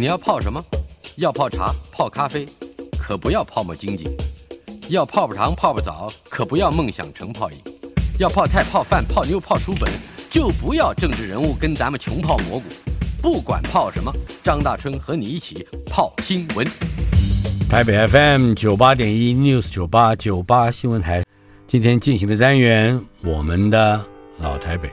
[0.00, 0.64] 你要泡什么？
[1.16, 2.48] 要泡茶、泡咖啡，
[2.98, 4.08] 可不要泡沫经济；
[4.88, 7.58] 要泡泡糖、泡泡澡，可不要梦想成泡影；
[8.18, 9.92] 要泡菜、泡饭、泡妞、泡书本，
[10.30, 12.64] 就不要政治人物跟咱们穷泡蘑菇。
[13.20, 14.10] 不管泡什么，
[14.42, 16.66] 张大春和你一起泡新闻。
[17.68, 21.22] 台北 FM 九八点一 News 九八九八新闻台，
[21.68, 24.02] 今天进行的单元，我们的
[24.38, 24.90] 老台北。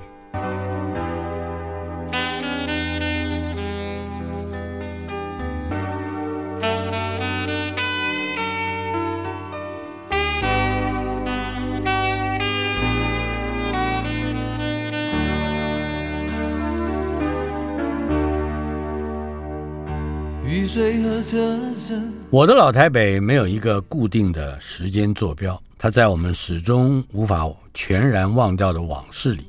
[22.29, 29.45] 我的老台北没有一个固定的时间坐标，它在我们始终无法全然忘掉的往事里。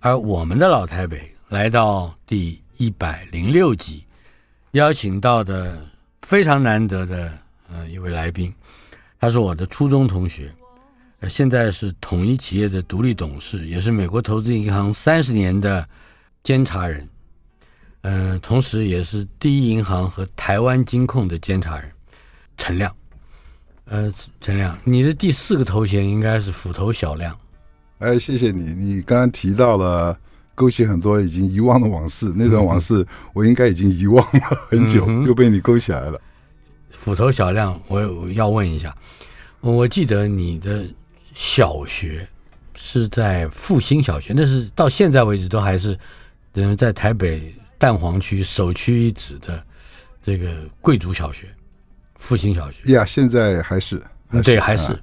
[0.00, 4.04] 而我们的老台北来到第一百零六集，
[4.72, 5.78] 邀请到的
[6.20, 7.32] 非常难得的
[7.70, 8.52] 呃一位来宾，
[9.18, 10.52] 他是我的初中同学，
[11.30, 15.88] 现在是统一企业的独立董事，也是美国投资银行三十年的
[16.42, 17.08] 监察人。
[18.02, 21.90] 嗯、呃，同时也是第一银行和台湾金控的监察人，
[22.56, 22.94] 陈亮。
[23.86, 27.36] 呃，陈亮，你的第四个头衔应该是斧头小亮。
[27.98, 30.18] 哎，谢谢你，你刚刚提到了
[30.56, 36.20] 勾起很多已经遗忘的往事，那段往事我应该已经遗忘了很久，嗯、又被你勾起来了。
[36.90, 38.92] 斧头小亮，我要问一下，
[39.60, 40.84] 我记得你的
[41.32, 42.28] 小学
[42.74, 45.96] 是在复兴小学，那是到现在为止都还是
[46.54, 47.54] 人在台北。
[47.78, 49.62] 蛋黄区首屈一指的
[50.22, 51.46] 这个贵族小学，
[52.18, 54.02] 复兴小学呀现在还是，
[54.42, 54.98] 对，还是。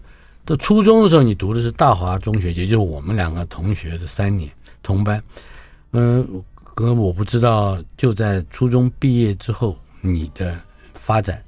[0.46, 4.52] 到初中的时候，你读的是大华中学，也就是我们两个同学的三年
[4.82, 5.24] 同班。
[5.92, 10.60] 嗯，哥，我不知道，就在初中毕业之后，你的
[10.94, 11.42] 发展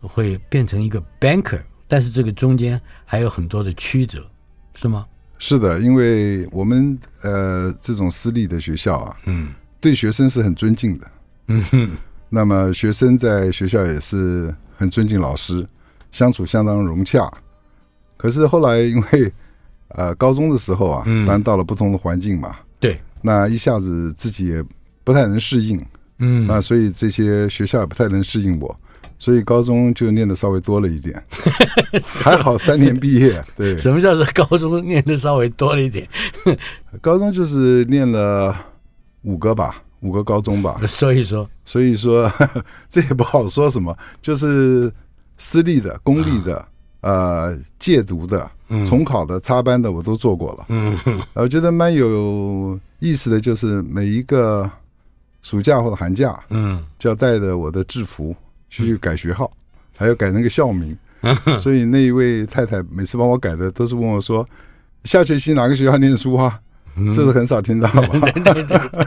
[0.00, 4.28] 会变成一个 banker，但是这个中间还有很多的曲折，
[4.74, 5.06] 是吗？
[5.38, 9.54] 是的，因为我们呃这种私立的学校啊，嗯。
[9.80, 11.10] 对学生是很尊敬的，
[11.48, 11.90] 嗯哼，
[12.28, 15.66] 那么学生在学校也是很尊敬老师，
[16.12, 17.30] 相处相当融洽。
[18.18, 19.32] 可是后来因为
[19.88, 24.62] 呃高中的时候啊，当然到了不同的环境嘛，对，那一下子自己也
[25.02, 25.82] 不太能适应，
[26.18, 28.78] 嗯，那所以这些学校也不太能适应我，
[29.18, 31.24] 所以高中就念的稍微多了一点，
[32.20, 33.42] 还好三年毕业。
[33.56, 36.06] 对，什么叫做高中念的稍微多了一点？
[37.00, 38.66] 高中就是念了。
[39.22, 40.80] 五个吧，五个高中吧。
[40.86, 44.92] 所以说，所以说呵呵 这也不好说什么，就是
[45.36, 46.58] 私立的、公立的、
[47.00, 50.66] 啊、呃借读的、嗯、重考的、插班的，我都做过了。
[50.68, 50.98] 嗯，
[51.34, 54.70] 我觉得蛮有意思的就是每一个
[55.42, 58.34] 暑假或者寒假，嗯，就要带着我的制服
[58.68, 60.96] 去改学号，嗯、还要改那个校名。
[61.22, 64.48] 嗯、所以那一位太太每次帮我改的，都是问我说
[65.04, 66.58] ：“下学期哪个学校念书啊？”
[67.06, 68.30] 这是很少听到吧？
[68.32, 68.32] 对
[68.64, 69.06] 对对。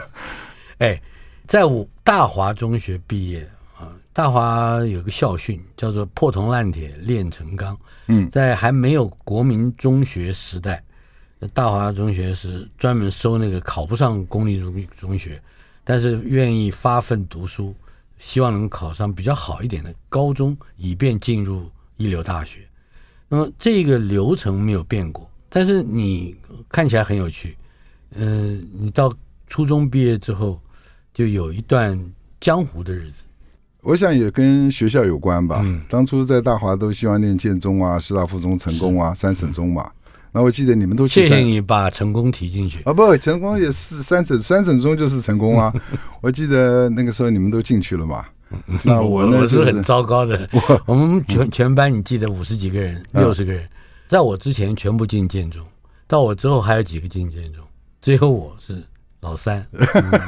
[0.78, 1.00] 哎，
[1.46, 7.78] 在我大华中学毕业啊，大华有个校训叫做“破铜烂铁炼成钢”。
[8.08, 10.82] 嗯，在还没有国民中学时代，
[11.52, 15.40] 大华中学是专门收那个考不上公立中中学，
[15.84, 17.74] 但是愿意发奋读书，
[18.18, 22.60] 希望能考上比较好一点的高中，以便进入一流大学。
[23.28, 26.36] 那么这个流程没有变过，但是你
[26.68, 27.56] 看起来很有趣。
[28.14, 29.12] 嗯、呃，你到
[29.46, 30.60] 初中毕业之后，
[31.12, 31.98] 就有一段
[32.40, 33.22] 江湖的日子。
[33.82, 35.60] 我想也跟学校有关吧。
[35.62, 39.90] 嗯，当初在大华都希望念建中啊、师大附中、成功啊、三省中嘛。
[40.32, 41.22] 那我记得你们都去。
[41.22, 42.82] 谢谢你把成功提进去。
[42.84, 45.72] 啊，不，成功也是三省三省中就是成功啊。
[46.22, 48.24] 我记得那个时候你们都进去了嘛。
[48.82, 50.48] 那我呢、 就是、我是很糟糕的。
[50.52, 53.68] 我我们全全班你记得五十几个人、六十个人，
[54.08, 55.64] 在我之前全部进建中，
[56.06, 57.63] 到我之后还有几个进建中。
[58.04, 58.84] 最后我是
[59.22, 59.80] 老三，嗯、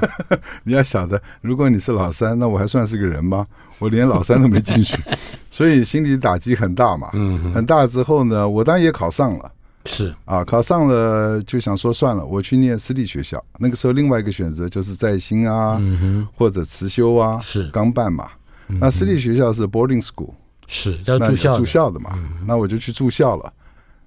[0.65, 3.45] 你要晓得，如果你是老三，那我还算是个人吗？
[3.79, 4.99] 我连老三都没进去，
[5.53, 7.11] 所以心理打击很大嘛。
[7.13, 9.53] 嗯，很大之后呢，我当然也考上了，
[9.85, 10.15] 是。
[10.25, 13.45] 啊，考上了就想说算了，我去念私立学校。
[13.59, 17.69] 那个时候另外一个选择就是在新啊，嗯哼，或者慈修啊，是。
[17.69, 18.27] 刚办嘛。
[18.69, 20.31] 嗯那私立学校是 boarding school，
[20.67, 23.53] 是要住校住校的嘛，嗯那我就去住校了。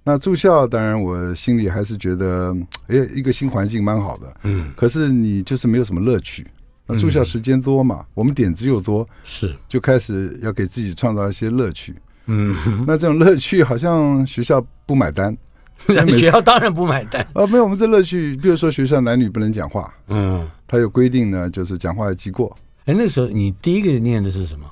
[0.04, 2.56] 那住校当然我心里还是觉得，
[2.88, 4.36] 哎，一个新环境蛮好的。
[4.44, 6.48] 嗯，可是你就是没有什么乐趣。
[6.88, 11.94] 那住校时间多嘛，我们点子又多，是就开始要给自己创造一些乐趣。
[12.25, 12.56] 嗯，
[12.88, 15.38] 那这种乐趣好像学校不买单。
[15.88, 17.22] 学校当然不买单。
[17.34, 22.56] 啊， 没有，我们这乐趣，比如说学校男女不能讲话，嗯，他有规定呢，就是讲话要记过。
[22.86, 24.66] 哎，那个时候你第一个念的是什么？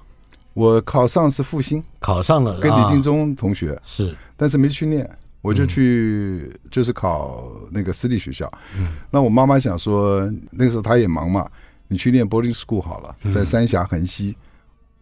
[0.57, 4.15] 我考上是复兴，考上了，跟李定啊忠同学，是。
[4.35, 5.07] 但是没去念，
[5.43, 8.51] 我就去就是考那个私立学校。
[8.75, 11.47] 嗯，那我妈妈想说，那个时候她也忙嘛，
[11.87, 14.35] 你去念 boarding school 好了，在三峡横溪。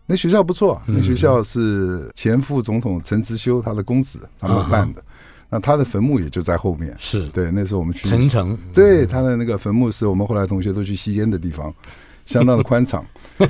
[0.05, 5.01] 那学校不错，那学校是前副总统陈慈修他的公子他们办的，
[5.49, 6.93] 那他的坟墓也就在后面。
[6.99, 7.29] 是。
[7.29, 11.73] 对，那时候我们去陈诚，对他的那个坟墓是我们后来同学都去吸烟的地方，
[12.25, 13.05] 相当的宽敞。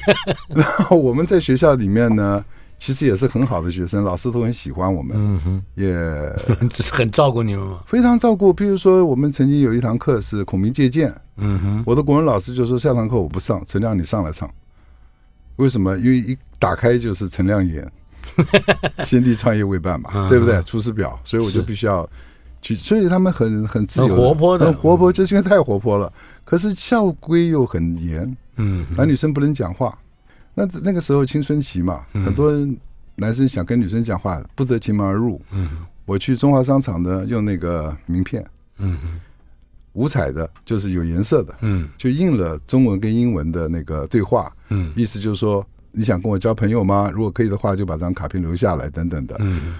[0.50, 2.44] 然后我们在学校里面呢，
[2.80, 5.96] 其实也是很好的学生，老师都很喜欢我们，嗯哼，也
[6.92, 7.80] 很照顾你们嘛。
[7.88, 8.52] 非常照顾。
[8.52, 14.50] 比如说，我们曾经有一堂课是孔明借箭，嗯哼，我的国文老师就说下堂课我不上，陈亮你上来唱。
[15.58, 15.98] 为什么？
[16.00, 17.90] 因为一打开就是陈亮演，
[19.06, 20.62] 先帝创业未半嘛，对不对？
[20.64, 22.10] 出师表，所以我就必须要
[22.62, 22.76] 去。
[22.76, 26.12] 所以他们很很自由，很活泼的，很活泼，就是因为太活泼了。
[26.44, 29.98] 可是校规又很严，嗯，男女生不能讲话。
[30.54, 32.52] 那那个时候青春期嘛，很多
[33.16, 35.42] 男生想跟女生讲话，不得其门而入。
[35.52, 35.70] 嗯，
[36.06, 38.46] 我去中华商场呢，用那个名片，
[38.78, 38.98] 嗯，
[39.94, 47.12] 五彩的，就是有颜色的，嗯，就印了中文跟英文的那个对话，嗯，意思就是说你想跟我交朋友吗？
[47.14, 49.36] 如果可以的话，就把这张卡片留下来，等等的。
[49.40, 49.76] 嗯，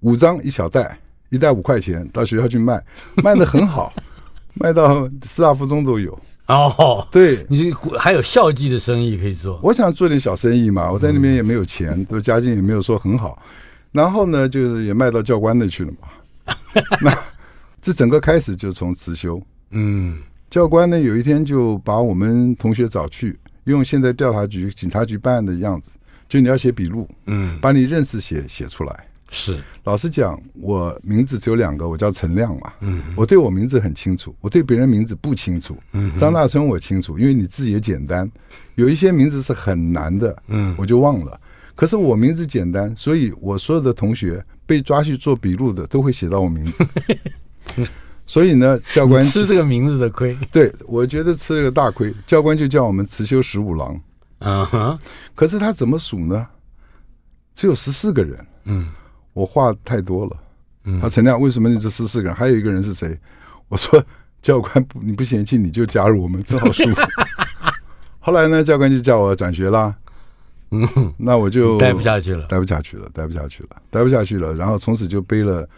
[0.00, 0.98] 五张一小袋，
[1.30, 2.84] 一袋五块钱，到学校去卖，
[3.22, 3.92] 卖的很好，
[4.54, 6.18] 卖到师大附中都有。
[6.54, 9.58] 哦，对，你还有校际的生意可以做。
[9.62, 13.42] 我想做点小生意嘛，我在那边也没有钱，都家境也没有说很好，
[13.90, 16.54] 然后呢，就是也卖到教官那去了嘛。
[17.02, 17.18] 那
[17.82, 25.90] 这整个开始就从慈修，嗯，教官呢有一天就把我们同学找去，用现在调查局、警察局办案的样子，
[26.28, 29.04] 就你要写笔录，嗯，把你认识写写出来。
[29.28, 32.72] 是，老实讲，我名字只有两个，我叫陈亮嘛。
[32.80, 35.76] 嗯，我对我名字很清楚，我对别人名字不清楚。
[35.92, 38.30] 嗯，张大春我清楚，因为你字也简单，
[38.76, 41.38] 有一些名字是很难的，嗯，我就忘了。
[41.74, 46.86] 可是我名字简单，所以我所有的同学被抓去做笔录的都会写到我名字。
[48.26, 52.14] 所以呢，教官吃这个名字的亏，对，我觉得吃了个大亏。
[52.26, 54.00] 教官就叫我们辞修十五郎。
[54.38, 54.98] 嗯哼，
[55.34, 56.46] 可是他怎么数呢？
[57.54, 58.46] 只有十四个人。
[58.64, 58.88] 嗯。
[59.36, 60.36] 我话太多了，
[60.84, 62.34] 嗯，他陈亮，为什么你这十四个人？
[62.34, 63.14] 还有一个人是谁？
[63.68, 64.02] 我说
[64.40, 67.02] 教官不，你不嫌弃你就加入我们，正好舒服。
[68.18, 69.94] 后来呢，教官就叫我转学啦，
[70.70, 70.88] 嗯，
[71.18, 74.54] 那我就待不下去了，待不下去了，待不下去了，待不下去了。
[74.54, 75.68] 然后从此就背了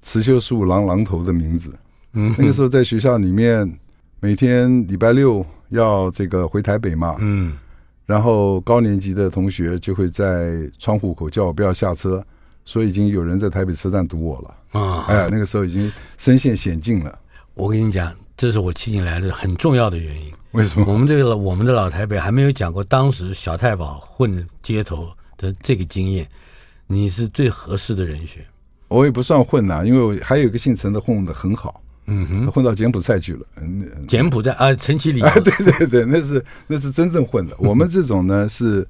[0.00, 1.74] 慈修十五郎郎头的名字。
[2.12, 3.68] 嗯，那个时候在学校里面，
[4.20, 7.54] 每天礼拜六要这个回台北嘛，嗯，
[8.06, 12.24] 然后高年级的同学就会在窗户口叫我不要下车。
[12.64, 15.04] 所以已经有人在台北车站堵我了啊！
[15.08, 17.18] 哎，那个时候已经身陷险境了。
[17.54, 20.32] 我跟你讲，这是我请你来的很重要的原因。
[20.52, 20.86] 为什么？
[20.92, 26.28] 我们这个我们的老台北还没有讲过当时小太保混街头的这个经验，
[26.86, 28.44] 你是最合适的人选。
[28.88, 33.40] 我也不算混呐、啊，因为我还有一个姓陈的混得很好，嗯哼，混到柬埔寨去了。
[33.56, 37.56] 嗯，柬埔寨啊，陈其礼、 啊，对对对，那是那是真正混的。
[37.58, 38.86] 我们这种呢，是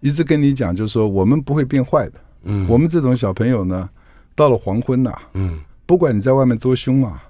[0.00, 2.20] 一直跟你讲，就是说我们不会变坏的。
[2.44, 3.88] 嗯，我们这种小朋友呢，
[4.34, 7.22] 到了黄昏呐、啊，嗯，不管你在外面多凶啊，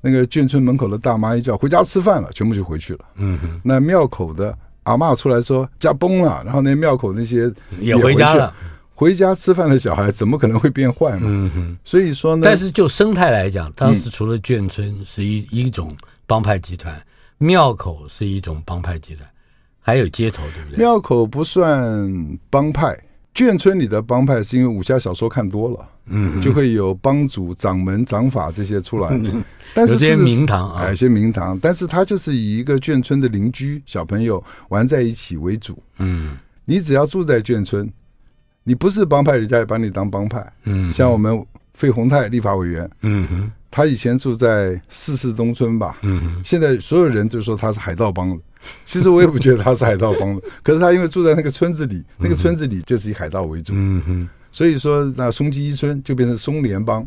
[0.00, 3.00] 那个眷村门口的大妈一叫回家吃饭了，全部就回去了。
[3.16, 8.54] 嗯哼，那庙口的阿嬷出来说家崩了，然后那庙口那些也回家了。
[8.94, 11.20] 回家吃饭的小孩怎么可能会变坏嘛？
[11.22, 15.88] 嗯哼，所以说呢，但是就生态来讲，当时除了眷村是一、嗯、一种
[16.26, 17.00] 帮派集团，
[17.38, 19.24] 庙口是一种帮派集团，
[19.80, 20.78] 还有街头，对不对？
[20.78, 22.98] 庙口不算帮派。
[23.34, 29.08] 眷村里的帮派是因为武侠小说看多了，嗯，就会有帮主、掌门、掌法这些出来。
[29.12, 29.44] 嗯、
[29.74, 35.80] 但是，是有些名堂啊，有些名堂，但是他就是以一个眷村的邻居小朋友玩在一起为主。
[35.98, 37.88] 嗯，你只要住在眷村，
[38.64, 40.44] 你不是帮派，人家也把你当帮派。
[40.64, 41.44] 嗯，像我们
[41.74, 46.20] 费鸿泰立法委员，嗯哼，他以前住在四世东村吧，嗯。
[46.20, 48.36] 哼，现在所有人就说他是海盗帮的。
[48.84, 57.06] 其实我也不觉得他是海盗帮的， 可是他因为住在那个村子里，那个村子里就是以海盗为主，嗯哼，所以说那松基一村就变成松联帮，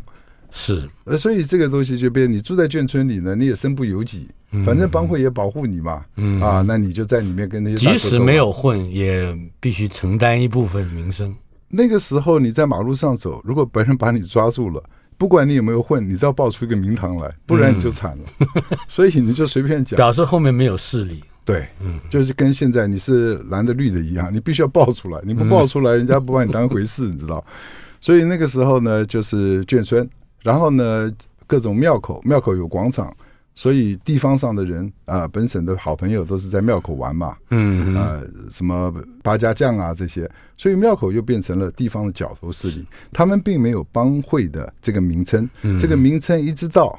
[0.50, 4.28] 是，呃，所以这个东西就变，你住在眷村里呢，你也身不由己，
[4.64, 6.40] 反正帮会也保护你嘛，嗯。
[6.40, 11.34] 啊，那你就在里面跟那些即使没有混，也必须承担一部分名声。
[11.68, 14.82] 那个时候你在马路上走，如果别人把你抓住了，
[15.16, 18.24] 不管你有没有混，你都要报出一个名堂来，不然你就惨了。
[18.40, 18.46] 嗯、
[18.88, 21.22] 所以你就随便讲，表示后面没有势力。
[21.44, 27.44] 对，嗯，就是跟现在你是蓝的绿的一样，你必须要报出来，你不报出来，人家不把你当回事，你知道。
[28.00, 30.08] 所以那个时候呢，就是眷村，
[30.42, 31.12] 然后呢，
[31.46, 33.12] 各种庙口，庙口有广场，
[33.54, 38.92] 所以地方上的人啊、呃，本省的好朋友都是在庙口玩嘛，嗯啊、呃，什么
[39.22, 46.98] 八家将啊这些，所以庙口又变成了地方的角头势力，他们并没有帮会的这个名称，这个名称一直到。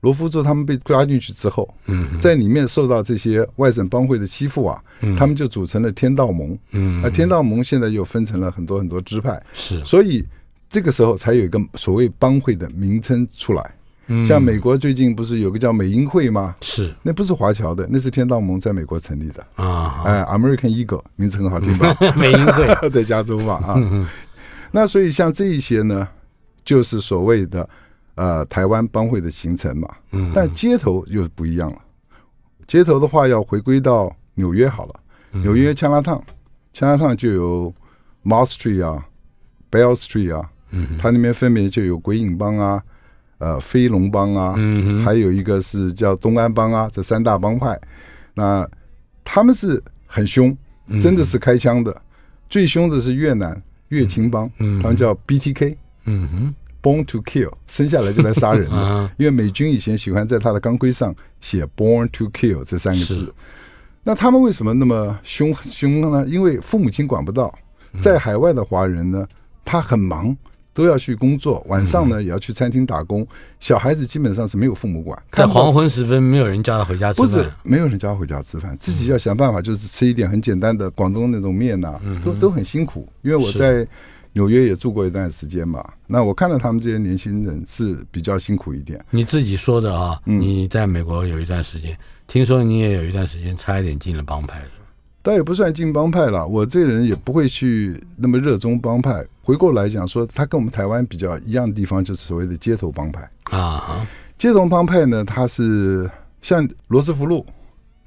[0.00, 1.72] 罗福州他们被抓进去之后，
[2.20, 4.82] 在里面受到这些外省帮会的欺负啊，
[5.16, 6.58] 他们就组成了天道盟。
[6.72, 10.26] 嗯那天道盟现在又分成了很多很多支派，是，所以
[10.68, 13.74] 这个时候才有一个所谓帮会的名称出来。
[14.24, 16.54] 像美国最近不是有个叫美英会吗？
[16.60, 20.02] 是，那不是华侨的，那是天道盟在美国成立的啊。
[20.04, 21.96] 哎，American Eagle 名字很好听吧？
[22.16, 24.08] 美英会 在加州嘛啊。
[24.70, 26.08] 那所以像这一些呢，
[26.64, 27.68] 就是所谓的。
[28.14, 31.78] 呃，台湾帮会的形成嘛，嗯，但街头又不一样了。
[32.66, 34.94] 街头的话，要回归到纽约好了。
[35.30, 37.74] 纽约 Chinatown，Chinatown 就有
[38.22, 39.02] Mount Street 啊
[39.70, 42.82] ，Bell Street 啊，嗯，它那边分别就有鬼影帮啊，
[43.42, 47.76] 呃，飞龙帮啊，嗯，还有一个是叫东安帮啊，这三大帮派。
[48.34, 48.68] 那
[49.24, 50.56] 他们是很凶，
[51.00, 51.90] 真的是开枪的。
[51.90, 52.02] 嗯、
[52.48, 56.54] 最凶的是越南越青帮，嗯，他们叫 BTK，嗯哼。
[56.82, 59.10] Born to kill，生下来就来杀人的。
[59.16, 63.32] 因为美军以前喜欢在他的钢盔上写 “Born to kill” 这三个字。
[64.02, 66.24] 那他们为什么那么凶凶呢？
[66.26, 67.56] 因为父母亲管不到，
[68.00, 69.24] 在海外的华人呢，
[69.64, 70.36] 他很忙，
[70.74, 73.26] 都要去工作，晚上呢也要去餐厅打工。
[73.60, 83.08] 小孩子基本上是没有父母管，在黄昏时分没有人叫他回家吃饭，不是没有人叫他回家吃饭，自己要想办法，就是吃一点很简单的广东那种面呐，都都很辛苦。
[83.22, 83.86] 因为我在。
[84.34, 88.98] 纽约也住过一段时间嘛，那我看到他们这些年轻人是比较辛苦一点。
[89.10, 94.62] 你自己说的啊，你在美国有一段时间，嗯、听说你也有一段时间差一点进了帮派？
[95.22, 99.22] 倒也不算进帮派了，我这人也不会去那么热衷帮派。
[99.42, 103.28] 回过来讲说，他跟我们台湾比较一样的地方，就是所谓的街头帮派。
[103.44, 104.06] 啊。
[104.38, 107.44] 街头帮派呢，它是像罗斯福路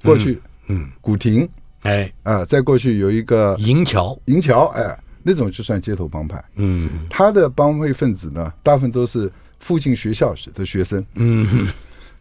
[0.02, 0.90] 过去，嗯，嗯。
[1.00, 1.48] 古亭，
[1.82, 2.12] 哎。
[2.22, 4.98] 啊，再过去有一个银桥，银桥，哎。
[5.28, 9.28] 那种就算街头帮派，嗯，他的帮会分子呢，大部分都是
[9.58, 11.66] 附近学校的学生，嗯，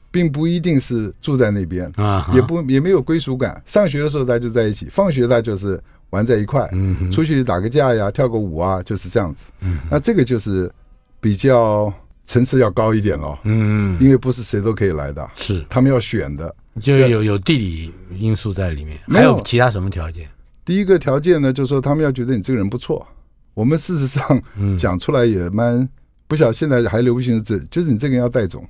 [0.09, 3.61] 并不一定是住在那边啊，也不也没有归属感。
[3.63, 5.79] 上学的时候大家就在一起，放学大家就是
[6.11, 9.47] 玩在一块，嗯，出去打个架呀，跳个舞啊，就是这样子。
[9.61, 10.71] 嗯，那这个就是
[11.19, 11.93] 比较
[12.25, 15.65] 层次要高一点了，嗯，因为不是谁都可以来的，是。
[15.69, 20.27] 他们要选的，就有有地理因素在里面，还有其他什么条件？
[20.63, 23.05] 第一个条件呢，就是说他们要觉得你这个人不错。
[23.53, 24.41] 我们事实上
[24.77, 25.87] 讲出来也蛮
[26.27, 28.67] 不晓得，现在还流行的这，就是你这个人要带种，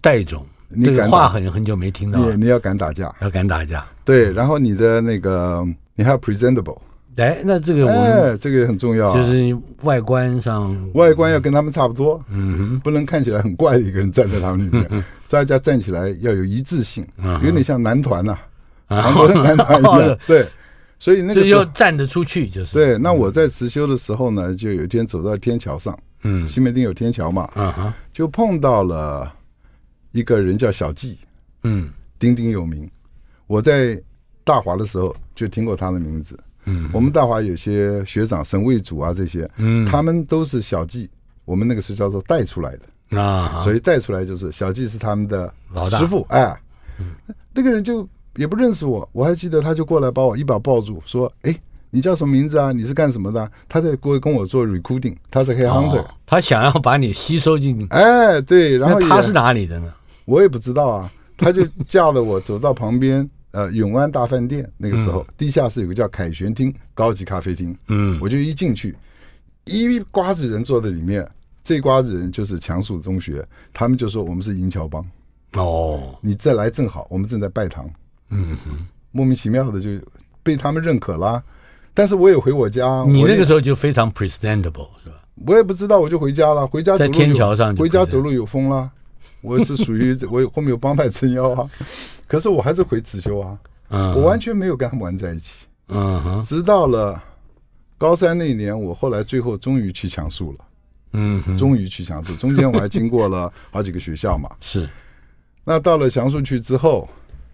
[0.00, 0.44] 带种。
[0.68, 3.86] 你敢话很很久没听到，你要敢打架，要敢打架。
[4.04, 5.64] 对，然后你的那个
[5.96, 6.78] 你还要 presentable。
[7.16, 17.06] 哎，那这个我们这个也很重要，就是外观上，外观要跟他们差不多，嗯，不能看起来很怪的一个人站在他们里面，大家站起来要有一致性，
[17.42, 18.36] 有点像男团呐，
[18.86, 20.46] 韩国的男团一样， 对。
[20.98, 22.74] 所以那个时候站得出去就是。
[22.74, 22.96] 对。
[22.96, 29.30] 那我在慈修的时候呢，就有一天走到天桥上，嗯，西门町有天桥嘛，啊哈，就碰到了
[30.12, 31.18] 一个人叫小纪，
[31.64, 32.86] 嗯，鼎鼎有名。
[33.46, 33.98] 我在
[34.46, 41.10] 大华的时候就听过他的名字，嗯，我们大华有些学长、省卫祖啊这些，嗯，他们都是小纪，
[41.44, 42.74] 我们那个是叫做带出来
[43.10, 46.58] 的啊，所以带出来就是小纪是他们的老师傅，哎，
[47.52, 48.08] 那个人就。
[48.38, 52.70] 也不认识我，我还记得他就过来把我一把抱住，说：“哎，你叫什么名字啊？
[52.70, 57.86] 你是干什么的？”他在过来跟我做 recruiting，他是 hunter，哦，他想要把你吸收进。
[57.88, 59.90] 哎，对，然后他是哪里的呢？
[60.26, 61.10] 我也不知道啊。
[61.38, 63.26] 他就架着我走到旁边，
[63.56, 68.94] 呃，永安大饭店那个时候，嗯、地下室有个叫凯旋厅高级咖啡厅，嗯，我就一进去，
[69.64, 71.26] 一瓜子人坐在里面，
[71.64, 75.02] 这瓜子人就是强恕中学，他们就说我们是银桥帮。
[75.54, 77.88] 哦，你再来正好，我们正在拜堂。
[78.28, 79.88] 嗯哼，莫名其妙的就
[80.42, 81.42] 被他们认可了，
[81.94, 83.06] 但是我也回我家。
[83.08, 85.22] 你那个时候就非常 presentable 是吧？
[85.46, 86.66] 我也不知道，我就回家了。
[86.66, 88.90] 回家在天桥上，回家走路有风了。
[89.40, 91.70] 我是属于 我后面有帮派撑腰啊，
[92.26, 93.58] 可是我还是回慈修啊。
[93.88, 95.66] 嗯，我完全没有跟他们玩在一起。
[95.88, 97.22] 嗯哼，直到了
[97.96, 100.58] 高三那一年，我后来最后终于去强恕了。
[101.12, 102.36] 嗯，终于去强恕。
[102.36, 104.50] 中间我还经过了 好几个学校嘛。
[104.60, 104.88] 是。
[105.64, 107.08] 那到了强恕区之后，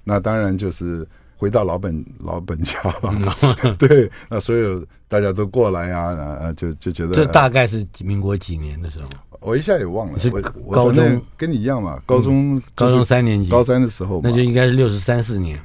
[0.04, 3.36] 那当然就是回到老本老本家了。
[3.62, 6.00] 嗯、 对，那所有大家都过来呀，
[6.40, 9.08] 啊，就就觉得这大概是民国几年的时候？
[9.42, 10.18] 我一下也忘了。
[10.18, 10.40] 是我
[10.74, 15.58] 高中跟你一样嘛，高中、嗯、高中三年级，高三的时候，那就应该是六十三四年。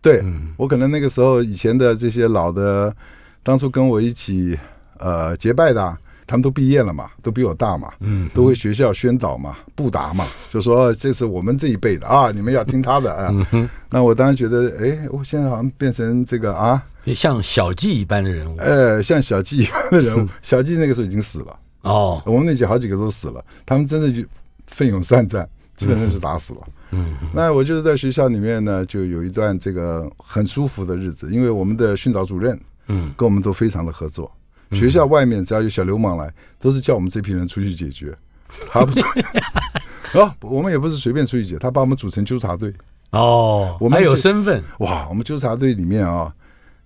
[0.00, 2.94] 对、嗯，我可能那个时候以前的这些老的，
[3.42, 4.56] 当初跟我一起
[4.98, 13.28] 呃结拜的，他们都毕业了嘛，都比我大嘛，嗯，都会学校宣导嘛，布达嘛，就说这是我们这一辈的啊，你们要听他的啊。
[13.50, 16.80] 嗯、那我当时觉得，哎，我现在好像变成这个啊，
[17.14, 24.22] 像小纪一般的人物，呃，像小纪一般的人物， 小纪那个时候已经死了哦，我们那几好几个都死了，他们真的就
[24.66, 26.60] 奋勇善战，基本上是打死了。
[26.90, 34.30] 嗯嗯，那我就是在学校里面呢，就有一段这个很舒服的日子，因为我们的训导主任，嗯，跟我们都非常的合作。
[34.72, 38.14] 学校外面只要有小流氓来，都是叫我们这批人出去解决，
[38.70, 39.00] 他不出
[40.12, 42.72] 哦，我们也不是随便出去解，他把我们组成纠察队。
[43.10, 45.06] 哦，我们还有身份哇！
[45.08, 46.30] 我们纠察队里面啊，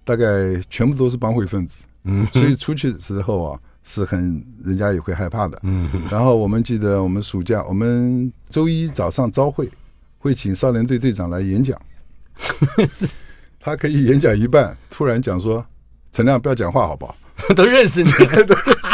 [0.04, 3.60] 大概全部都是帮会分子，嗯，所以出去的时候啊。
[3.84, 5.58] 是很，人家也会害怕的。
[5.62, 9.68] 嗯，然后我们记得，我们暑假，我们周一早上朝会，
[10.18, 11.80] 会请少年队队长来演讲。
[13.60, 15.64] 他可以演讲一半，突然讲说
[16.10, 17.16] ：“陈亮，不要讲话，好不好？
[17.54, 18.92] ”都认识你，都认识。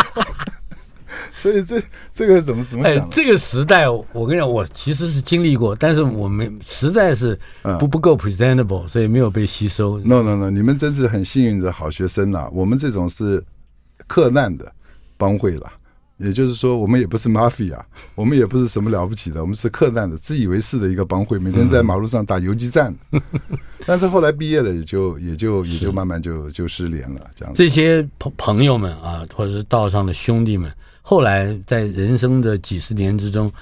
[1.36, 1.80] 所以这
[2.12, 2.92] 这个怎么怎么讲？
[2.92, 7.38] 哎，这个时代，我跟你讲，我其实是经历过，但是我们实在是
[7.78, 9.98] 不不够 presentable，所以没有被吸收。
[10.00, 12.48] No no no，你们真是很幸运的好学生呐、啊！
[12.52, 13.42] 我们这种是
[14.08, 14.70] 克难的。
[15.18, 15.70] 帮会了，
[16.16, 17.78] 也就是说，我们也不是 mafia，
[18.16, 22.94] 我们也不是什么了不起的，我们是客难的、自以为是的一个帮会，每天在马路上打游击战。
[23.84, 27.30] 但是后来毕业了，也就也就也就慢慢就就失联了。
[27.34, 30.72] 这样子，这些朋朋友们啊，或者是道上的兄弟们，
[31.02, 33.52] 后来在人生的几十年之中，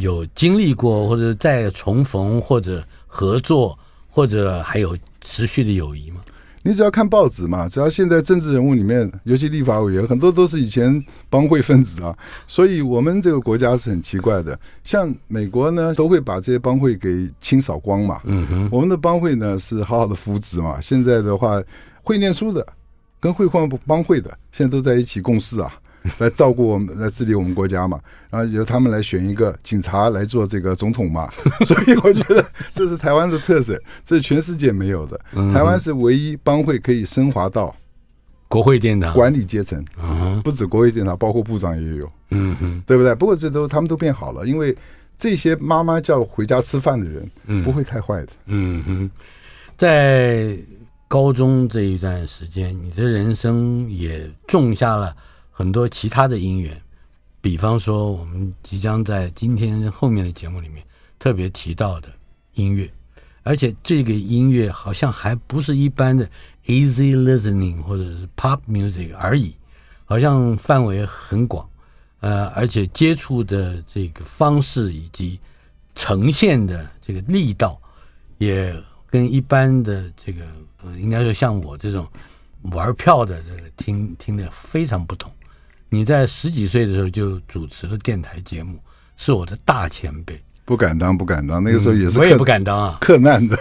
[0.00, 3.78] 有经历过，或者再重逢，或者合作，
[4.08, 6.20] 或者还有持续的友谊吗？
[6.62, 12.14] 你只要看报纸嘛，只要现在政治人物里面，尤其立法委员，很多都是以前帮会分子啊。
[12.46, 14.58] 所以，我们这个国家是很奇怪的。
[14.82, 18.20] 像美国呢，都会把这些帮会给清扫光嘛。
[18.24, 18.68] 嗯哼。
[18.70, 20.78] 我们的帮会呢，是好好的扶植嘛。
[20.80, 21.62] 现在的话，
[22.02, 22.66] 会念书的
[23.18, 25.72] 跟会换帮会的，现在都在一起共事啊。
[26.18, 31.28] 来照顾我们，来治理我们国家嘛，然后由他们来选一个警察来做这个总统嘛，
[31.66, 35.20] 所以我觉得这是台湾的特色，这是全世界没有的。
[35.52, 37.74] 台湾是唯一帮会可以升华到
[38.48, 39.84] 国会殿堂管理阶层，
[40.42, 43.14] 不止国会殿堂，包括部长也有，嗯哼，对不对？
[43.14, 44.74] 不过这都他们都变好了，因为
[45.18, 48.28] 这些妈妈叫回家吃饭的人，不会太坏的。
[48.46, 49.10] 嗯哼，
[49.76, 50.56] 在
[51.06, 55.14] 高中这一段时间，你的人生也种下了。
[55.60, 56.74] 很多其他的因缘，
[57.42, 60.82] 比方说我们即将在今天后面的节目里面
[61.18, 62.08] 特别提到的
[62.54, 62.90] 音乐，
[63.42, 66.26] 而且这个音乐好像还不是一般的
[66.64, 69.54] easy listening 或者是 pop music 而已，
[70.06, 71.68] 好像范围很广，
[72.20, 75.38] 呃，而且接触的这个方式以及
[75.94, 77.78] 呈现的这个力道，
[78.38, 78.74] 也
[79.06, 80.46] 跟一般的这个
[80.82, 82.08] 呃，应该说像我这种
[82.62, 85.30] 玩票的这个听听的非常不同。
[85.90, 88.78] 你在十几岁的时候就主持了电台节目，
[89.16, 90.40] 是我的大前辈。
[90.64, 91.62] 不敢当，不敢当。
[91.62, 93.58] 那个时候也是、嗯、我也不敢当啊，克难的。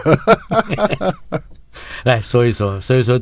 [2.06, 3.20] 来说一说，所以说，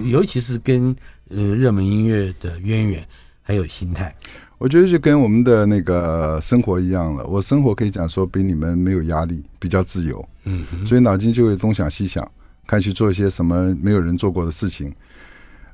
[0.00, 0.94] 尤其是跟
[1.28, 3.06] 呃热门音乐的渊源，
[3.40, 4.12] 还有心态，
[4.58, 7.24] 我觉得就跟我们的那个生活一样了。
[7.26, 10.28] 我生活可以讲说比你们没有压力，比较自由。
[10.44, 12.28] 嗯，所以脑筋就会东想西想，
[12.66, 14.92] 看去做一些什么没有人做过的事情。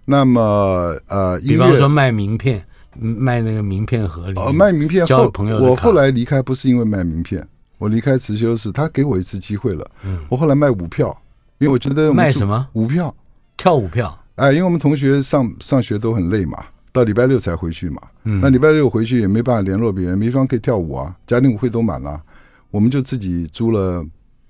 [0.08, 2.64] 那么，呃，比方说卖名片，
[2.98, 5.58] 卖那个名片盒里，哦，卖名片交朋友。
[5.58, 9.84] 我后来离开不是因为卖名片，我离开慈修是他给我一次机会了。
[10.04, 11.08] 嗯，我后来卖舞票，
[11.58, 13.12] 因为我觉得卖什么舞票，
[13.56, 14.16] 跳舞票。
[14.36, 18.00] 哎，因为我们同学上上学都很累嘛，到礼拜六才回去嘛。
[18.22, 22.20] 嗯，那礼拜六回去也没办法联络别人，没地方可以跳舞啊，家庭舞会都满了，
[22.70, 24.04] 我们就自己租了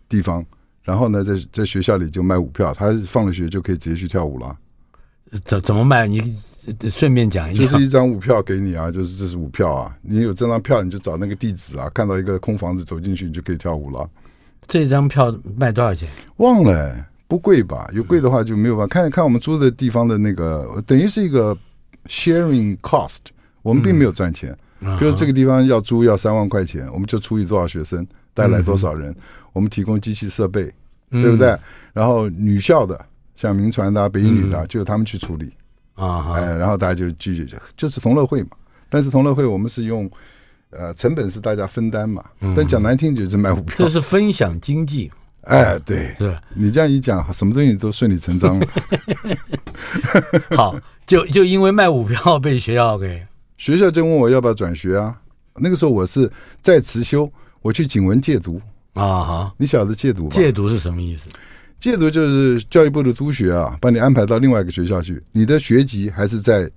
[0.07, 0.45] 地方，
[0.83, 4.55] 然后呢，在在学校里就卖舞票，他放了学就可以直接去跳舞了。
[5.45, 6.07] 怎怎么卖？
[6.07, 6.35] 你
[6.91, 7.63] 顺便讲一下。
[7.63, 9.97] 就是一张舞票给你啊，就是这是舞票啊。
[10.03, 14.09] 你有这张票，你就找那个地址啊，看到一个空房子走进去，你就可以跳舞了。
[14.67, 16.09] 这张票卖多少钱？
[16.39, 17.89] 忘了，不贵吧？
[17.93, 18.93] 有贵的话就没有办法。
[18.93, 21.57] 看看我们租的地方的那个，等于是一个
[22.07, 23.19] sharing cost。
[23.63, 24.57] 我们并没有赚钱。
[24.99, 29.15] 比如这个地方要租要三万块钱，我们就除以多少学生，带来多少人，
[29.53, 30.73] 我们提供机器设备，
[31.11, 31.57] 对不对？
[31.93, 33.05] 然后女校的。
[33.37, 35.53] 像民传的、北一女的，就他们去处理
[35.95, 38.51] 啊，哎，然后大家就聚聚，就是同乐会嘛。
[38.89, 40.11] 但是同乐会我们是用，
[40.71, 42.25] 呃，成本是大家分担嘛。
[42.41, 45.11] 嗯、但讲难听就是卖股票，这是分享经济。
[45.43, 46.37] 哎，对，是？
[46.55, 48.67] 你这样一讲，什么东西都顺理成章了。
[50.57, 53.25] 好，就就因为卖股票被学校给
[53.57, 55.17] 学校就问我要不要转学啊？
[55.55, 57.31] 那个时候我是在辞修，
[57.63, 58.61] 我去景文戒毒
[58.95, 59.55] 啊哈。
[59.57, 60.31] 你晓得戒毒吧？
[60.35, 61.29] 借读是什么意思？
[61.87, 66.69] 借读就是教育部的督学啊，把你安排到另外一个学校去，你的学籍还是在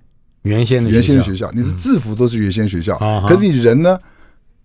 [0.42, 3.98] 原先的原先的学校，你的制服都是原先学校，嗯、可是你人呢，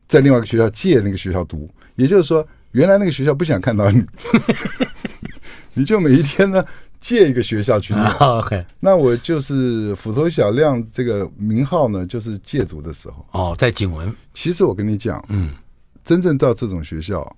[0.08, 2.48] 在另外一个学校借那个学校读，也就是说。
[2.72, 4.04] 原来那个学校不想看到你，
[5.74, 6.62] 你就每一天呢
[7.00, 8.06] 借一个学校去念。
[8.82, 13.26] 那我就是斧头小亮这个名号呢，就是借读的时候。
[13.32, 14.14] 哦，在景文。
[14.34, 15.52] 其实我跟你讲，嗯，
[16.04, 17.34] 真正到这种学校，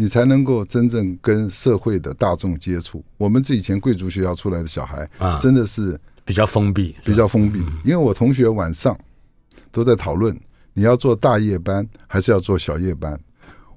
[0.00, 3.04] 你才能够真正跟社会的大众接触。
[3.16, 7.58] 我们这以前贵族学校出来的小孩啊，真的是比较封闭，比较封闭。
[7.84, 8.96] 因为我同学晚上
[9.72, 10.38] 都在讨论，
[10.72, 13.18] 你要做大夜班还是要做小夜班。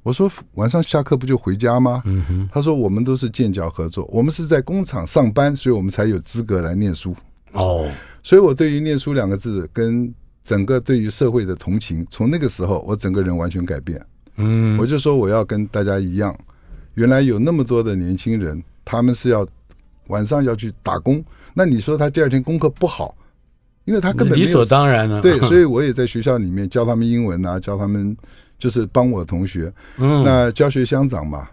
[0.03, 2.03] 我说晚上下课不就回家吗？
[2.05, 2.49] 嗯哼。
[2.53, 7.15] 他说我们都是建教合作，我们是在工厂上班，所以我们才有资格来念书。
[7.53, 13.99] 哦，所以我对于念书两个字跟整个对于社会的同情，从那个时候我整个人完全改变。
[14.37, 16.37] 嗯，我就说我要跟大家一样，
[16.95, 19.47] 原来有那么多的年轻人，他们是要
[20.07, 23.15] 晚上要去打工，那你说他第二天功课不好，
[23.85, 25.21] 因为他根本理所当然了。
[25.21, 28.15] 对，所以我也在学校里面教他们英文啊，教他们。
[28.61, 31.49] 就是帮我同学，嗯，那教学相长嘛，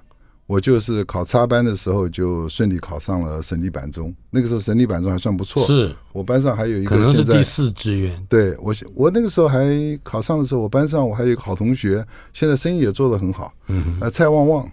[0.48, 5.94] 我就是考插班的时候就顺利考上了省立板中，那个时候省立板中还算不错，是。
[6.14, 9.60] 我班上还有一个可能是第四志愿，对我我那个时候还
[10.02, 14.66] 考上的时候，我班上我还有一个好同学，现在生意也做得很好，嗯，呃，蔡旺旺，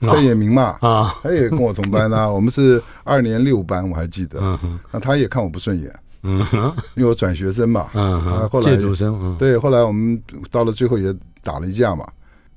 [0.00, 5.94] 蔡衍明嘛，啊，他也跟我同班啊， 我们是二年六班，我还记得，嗯，那他也看我不顺眼。
[6.22, 12.04] 嗯哼，因为我转学生嘛，嗯哼，后来借读生，嗯，对，后来我们到了最后也打了一架嘛，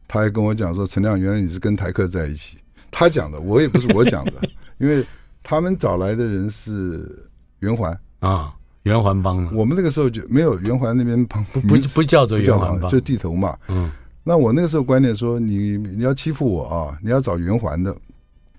[0.05, 2.57] 他还跟我讲说：“陈亮，原来你是跟台客在一起。”
[2.93, 4.33] 他讲的，我也不是我讲的，
[4.79, 5.05] 因为
[5.41, 7.27] 他们找来的人是
[7.59, 8.53] 圆环啊，
[8.83, 9.43] 圆环帮。
[9.53, 13.57] 我们那个时候就没有圆环那边帮，不不不叫做圆环帮，就地头嘛。
[13.67, 13.91] 嗯，
[14.23, 17.93] 那我那个时候观点说，你你要欺负我啊，你要找圆环的。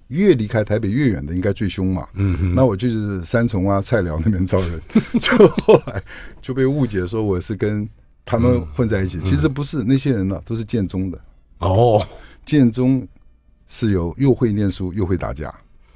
[0.08, 2.06] 越离开台北越远的，应该最凶嘛。
[2.12, 4.80] 嗯哼，那我就是三重啊、菜寮那边招人，
[5.18, 6.00] 就后来
[6.42, 7.88] 就被误解说我是跟
[8.22, 9.18] 他们混在一起。
[9.20, 11.18] 其实不是，那些人呢都是建中的。
[11.60, 12.06] 哦，
[12.44, 13.04] 建中
[13.74, 15.52] 是有又会念书又会打架。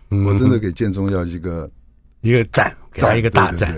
[0.08, 1.70] 我真的给建中要一个
[2.22, 3.72] 一个赞，给他一个大赞。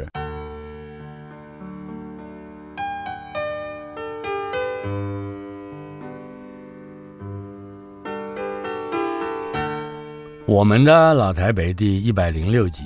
[10.46, 12.84] 我们的老台北第一百零六集，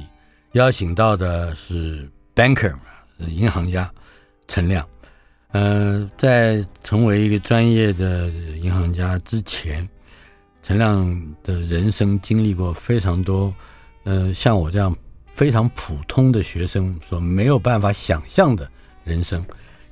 [0.55, 2.75] 邀请到的是 banker，
[3.19, 3.89] 银行家
[4.49, 4.85] 陈亮。
[5.53, 8.27] 嗯、呃，在成为一个专业的
[8.61, 9.89] 银行家之前，
[10.65, 11.07] 陈亮
[11.43, 13.55] 的人生经历过非常多，
[14.05, 14.97] 呃，像我这样
[15.35, 18.67] 非常普通的学生所没有办法想象的
[19.05, 19.45] 人生。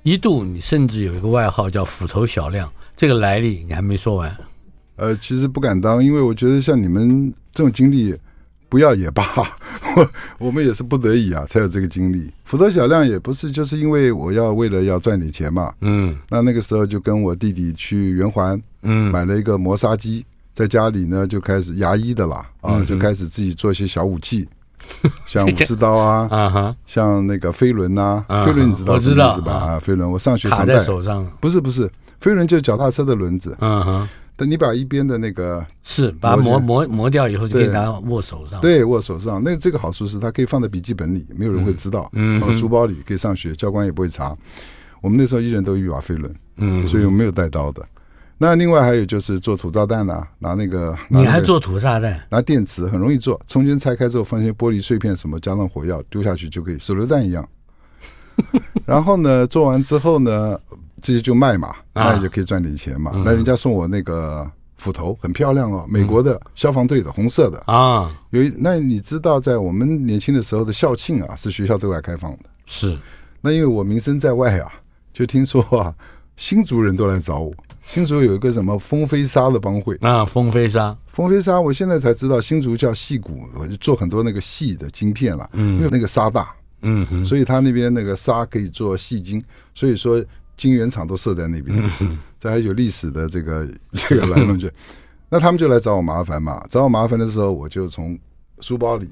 [0.03, 4.35] 一度你甚至有一个外号叫“斧头小亮”，这个来历你还没说完。
[4.97, 8.17] 呃，其实不敢当，因为我觉得像你们这种经历，
[8.71, 9.23] 不要也罢。
[9.95, 10.11] 我
[10.47, 12.33] 我们也是不得已啊，才有这个经历。
[12.47, 15.71] 斧头小亮也不是，就是因为我要为了要赚点钱嘛。
[15.83, 16.17] 嗯。
[16.31, 24.49] 那那个时候就跟我弟弟去圆环，嗯，买了一个磨砂机，在家里呢就开始牙医的啦，啊，就开始自己做一些小武器，
[25.27, 29.53] 像武士刀啊，啊哈，像那个飞轮呐，飞轮你知道是吧？
[29.53, 30.79] 啊，飞轮，我上学常带。
[30.79, 31.27] 在手上。
[31.41, 33.57] 不是不是，飞轮就是脚踏车的轮子。
[33.61, 34.09] 嗯哼。
[34.35, 38.61] 等你把一边的那个是把它磨磨磨掉以后，就可以拿握手上。
[38.63, 39.41] 对，握手上。
[39.45, 42.09] 那这个好处是它可以放在笔记本里，没有人会知道。
[42.15, 44.35] 嗯，放书包里可以上学，教官也不会查。
[45.03, 47.85] 我们那时候一人都有一把飞轮，嗯，所以我没有带刀的。
[48.43, 52.21] 那另外还有就是做土炸弹呐，拿那个你还做土炸弹？
[52.29, 57.49] 拿电池很容易做，中间拆开之后放些玻璃碎片什么，加上火药丢下去就可以，手榴弹一样。
[58.85, 60.59] 然后呢，做完之后呢？
[61.01, 63.11] 这些就卖嘛，那也就可以赚点钱嘛。
[63.25, 68.09] 那人家送我那个斧头，很漂亮哦，美国的消防队的，红色的啊。
[68.31, 72.39] 有一，那你知道，在我们年轻的时候的校庆啊，是学校对外开放的。
[72.67, 72.97] 是，
[73.41, 74.71] 那因为我名声在外啊，
[75.13, 75.93] 就听说啊，
[76.43, 77.55] 新竹人都来找我。
[77.87, 85.49] 新竹有一个什么风飞沙的帮会啊，风飞沙，风飞沙，我现在才知道，新竹叫细谷，我就做很多那个细的晶片了。
[85.53, 89.41] 嗯，因为那个沙大，嗯，所以他那边那个沙可以做细晶，
[89.73, 90.21] 所以说。
[90.55, 91.91] 晶圆厂都设在那边，
[92.39, 94.71] 这还有历史的这个 这个来龙去。
[95.29, 96.65] 那他们就来找我麻烦嘛。
[96.69, 98.17] 找我麻烦的时候，我就从
[98.61, 99.11] 书包里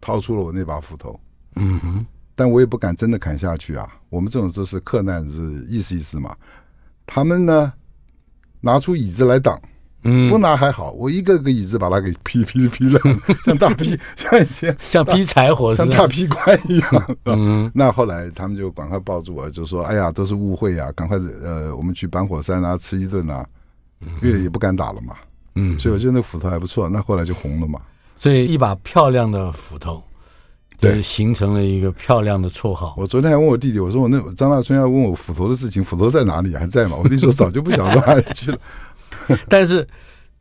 [0.00, 1.18] 掏出了我那把斧头。
[1.54, 3.88] 嗯哼，但我也不敢真的砍下去啊。
[4.10, 6.36] 我们这种就是克难，是意思意思嘛。
[7.12, 7.72] 他们呢，
[8.60, 9.60] 拿出椅子来挡。
[10.04, 12.98] 嗯，不拿还好，我一个个椅子把它给劈劈劈了，
[13.44, 17.16] 像大劈，像以前像劈柴火，像大劈棺一样。
[17.26, 23.46] 嗯，那后来他们就赶快抱住我，就说：“哎呀，都是误会啊，赶快呃，我们去搬火山啊，吃一顿啊，
[24.22, 25.14] 因为也不敢打了嘛。”
[25.54, 27.78] 嗯，所以我觉得那斧头还不错，那后来就红了嘛。
[28.18, 30.02] 所以一把漂亮的斧头，
[30.82, 32.94] 对，形成了一个漂亮的绰号。
[32.98, 36.54] 我昨天还问我弟弟，我说我那张大春要问我斧头的事情，斧头在哪里？
[36.54, 36.96] 还在吗？
[37.02, 38.58] 我弟说早就不晓得哪里去了。
[39.48, 39.86] 但是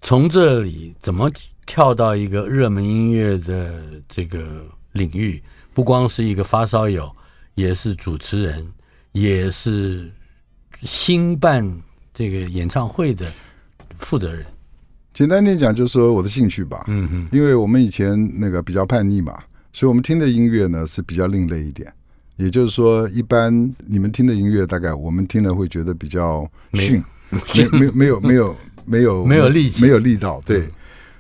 [0.01, 1.30] 从这里怎么
[1.65, 5.41] 跳到一个热门音乐的这个领域？
[5.73, 7.10] 不光是一个发烧友，
[7.56, 8.67] 也是主持人，
[9.13, 10.12] 也是
[10.82, 11.65] 新办
[12.13, 13.32] 这个演唱会的
[13.99, 14.45] 负责人。
[15.13, 16.84] 简单点讲，就是说我的兴趣吧。
[16.88, 19.39] 嗯哼，因为我们以前那个比较叛逆嘛，
[19.73, 21.91] 所以我们听的音乐呢是比较另类一点。
[22.38, 23.53] 也就是说，一般
[23.86, 27.03] 你们听的音乐，大概我们听了会觉得比较逊，
[27.53, 28.55] 没没没有没有。
[28.84, 30.71] 没有 没有力气，没有力道，对，嗯、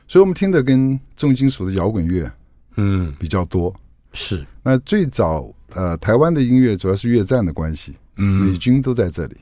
[0.07, 2.29] 所以我们听的跟重金属的摇滚乐，
[2.75, 3.73] 嗯，比较多。
[4.13, 9.37] 是，那最早呃，台湾的音乐主要是越战的关系，嗯，美军都在这里。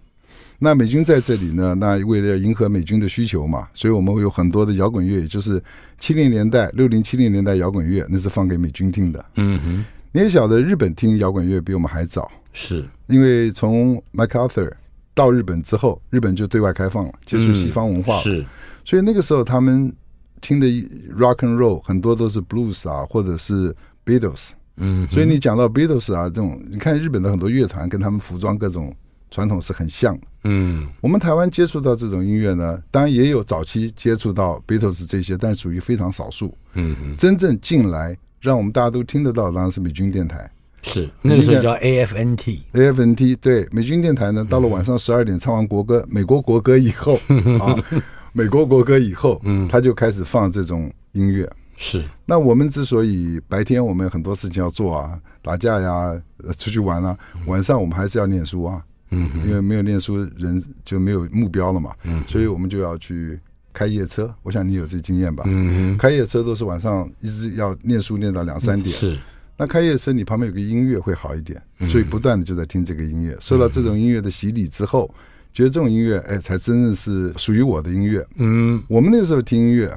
[0.59, 5.61] 那美军在这里呢，那为了要迎合美军的需求嘛，所以我们会有很多的摇滚乐，也就是
[5.97, 9.25] 七零年代、六零七零年代摇滚乐，那是放给美军听的。
[9.35, 14.71] 嗯哼，你也晓得，日本听摇滚乐比我们还早，是因为从 MacArthur。
[15.15, 18.21] 到日本之后，日本就对外开放了，接触西方文化了。
[18.21, 18.45] 是，
[18.85, 19.93] 所以那个时候他们
[20.39, 20.67] 听的
[21.17, 24.51] rock and roll 很多都是 blues 啊，或者是 Beatles。
[24.77, 28.95] 嗯，所以你讲到 Beatles 啊这种，你看日本的很多乐团跟他们服装各种
[29.31, 30.27] 传统是很像的。
[30.45, 36.55] 嗯，我们台湾接触到这种音乐呢，当然也有早期接触到 Beatles 这些，但是属于非常少数。
[36.73, 40.49] 嗯，真正进来让我们大家都听得到，当然是美军电台。
[40.81, 47.19] 是那个时候叫 AFNT，AFNT 对，美军电台呢，到了晚上十二点唱完国歌，美国国歌以后
[47.59, 47.75] 啊，
[48.31, 51.47] 美国国歌以后，嗯，他就开始放这种音乐。
[51.75, 56.21] 是，那我们之所以白天我们有很多事情要做啊，打架呀，
[56.57, 63.39] 出去玩啊，晚上我们还是要念书啊，嗯，因为没有念书人就没有目标了嘛，嗯，所以我们就要去
[63.73, 64.33] 开夜车。
[64.43, 65.43] 我想你有这经验吧？
[65.47, 68.93] 嗯，开夜车都是晚上一直要念书念到两三点。
[68.95, 69.17] 是。
[69.61, 73.35] 那开夜车，你旁边有个音乐会好一点，所以不断的就在听这个音乐。
[73.41, 75.13] 受到这种音乐的洗礼之后，
[75.53, 78.25] 觉得这种音乐，哎，才真正是属于我的音乐。
[78.37, 79.93] 嗯，我们那个时候听音乐，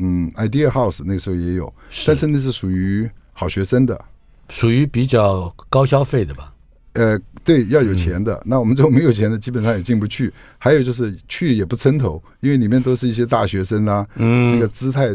[0.00, 1.72] 嗯，Idea House 那个时候也有，
[2.04, 4.04] 但是那是属于好学生的，
[4.48, 6.52] 属于比较高消费的吧？
[6.94, 8.40] 呃，对，要有钱的。
[8.44, 10.32] 那我们这种没有钱的，基本上也进不去。
[10.58, 15.14] 还有就是去也不撑头，因为里面都是一些大学生啊，那个姿态，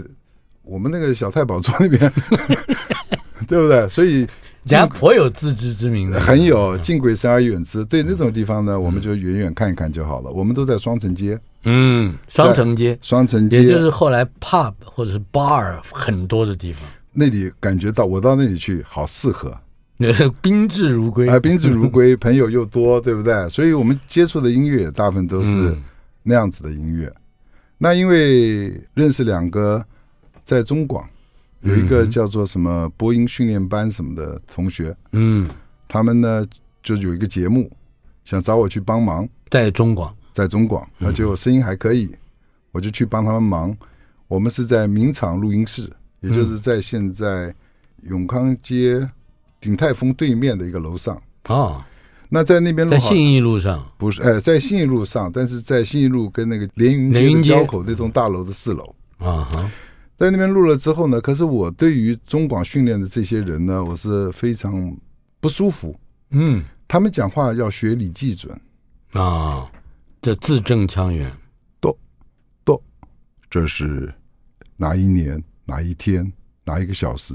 [0.64, 2.00] 我们那个小太保坐那边。
[3.48, 3.90] 对不对？
[3.90, 4.28] 所以人
[4.66, 7.84] 家颇有自知之明的，很有敬鬼神而远之。
[7.86, 10.30] 对那种地方呢，我们就远远看一看就好了。
[10.30, 16.84] 我们都在双城街，嗯，双城街，双城街，也就是后来 pub 或者是 bar 很多的地方。
[17.12, 19.58] 那里感觉到我到那里去好适合，
[20.42, 23.34] 宾至如归啊，宾至如归，朋友又多，对不对？
[23.50, 25.78] 所以我们接触的音乐大部分都是
[26.24, 27.14] 那样子的音乐。
[27.78, 29.86] 那因为认识两个
[30.44, 31.08] 在中广。
[31.62, 35.50] 有一个叫做什么播音训练班什么的同学，嗯，
[35.90, 36.46] 他们呢
[36.82, 37.70] 就有一个节目，
[38.24, 42.16] 想找我去帮忙，在中广，在中广，那就声音还可以，
[42.72, 43.76] 我就去帮他们忙。
[44.30, 47.54] 我们是在名厂录音室，也就是在现在
[48.04, 49.06] 永康街
[49.60, 51.86] 鼎泰丰对面的一个楼上啊。
[52.30, 54.22] 那在那边路，在信义路上不是？
[54.22, 59.72] 哎，在信义路上，但是在信义路跟那个连云街的交口那栋大楼的四楼啊哈。
[60.16, 64.96] 在那边录了之后呢，可是我对于中广训练的这些人呢，我是非常
[65.40, 65.98] 不舒服。
[66.32, 68.60] 嗯，他们讲话要学李济准
[69.14, 69.72] 啊，
[70.22, 71.32] 这字正腔圆。
[71.80, 71.98] 都
[72.64, 72.80] 都，
[73.50, 74.14] 这是
[74.76, 76.32] 哪一年哪一天
[76.64, 77.34] 哪一个小时，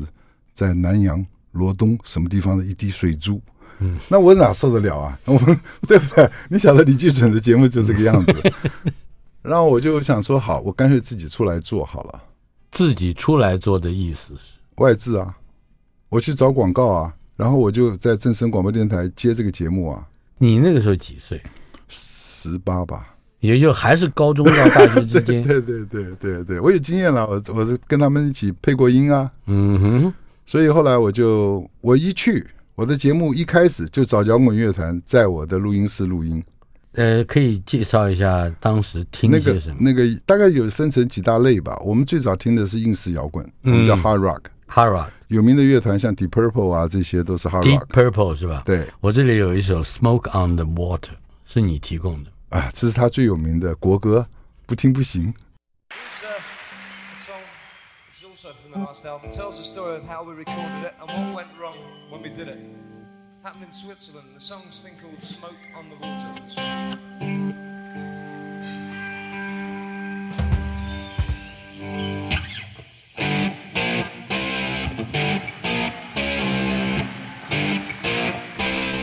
[0.53, 3.41] 在南阳罗东什么地方的一滴水珠？
[3.81, 5.19] 嗯，那我哪受得了啊？
[5.25, 6.31] 我 们对不对？
[6.49, 8.53] 你晓得李济准的节目就这个样子。
[9.43, 12.23] 然后我就想说，好，我干脆自己出来做好了。
[12.71, 15.37] 自己出来做的意思是外资啊，
[16.09, 20.07] 我去找广告啊，然后我就在正声广播电台接这个节目啊。
[20.39, 21.41] 你那个时候几岁？
[21.89, 25.43] 十八吧，也就还是高中到大学之间。
[25.47, 29.31] 对对对对对，我有经验了，我我是跟他们一起配过音啊。
[29.47, 30.15] 嗯哼，
[30.47, 36.43] 所以后来我就我一去，我的节目一开始就找摇滚乐团在我的录音室录音。
[36.93, 39.77] 呃，可以介绍一下当时听些什么？
[39.81, 41.77] 那个那个大概有分成几大类吧。
[41.85, 47.87] 我们最早听的是硬式摇滚，我们叫 Hard Rock，Hard Rock，有名的乐团像 Deep Purple 啊，这些都是 Hard Deep Rock。
[47.89, 48.63] Purple 是吧？
[48.65, 52.31] 对，我这里有一首 Smoke on the Water，是你提供的。
[52.51, 54.25] 啊，这是他最有名的国歌，
[54.67, 55.35] 不听不行。
[58.75, 59.31] The last album.
[59.31, 61.79] Tells the story of how we recorded it and what went wrong
[62.11, 62.59] when we did it.
[63.43, 64.29] Happened in Switzerland.
[64.35, 66.31] The song's thing called Smoke on the Water.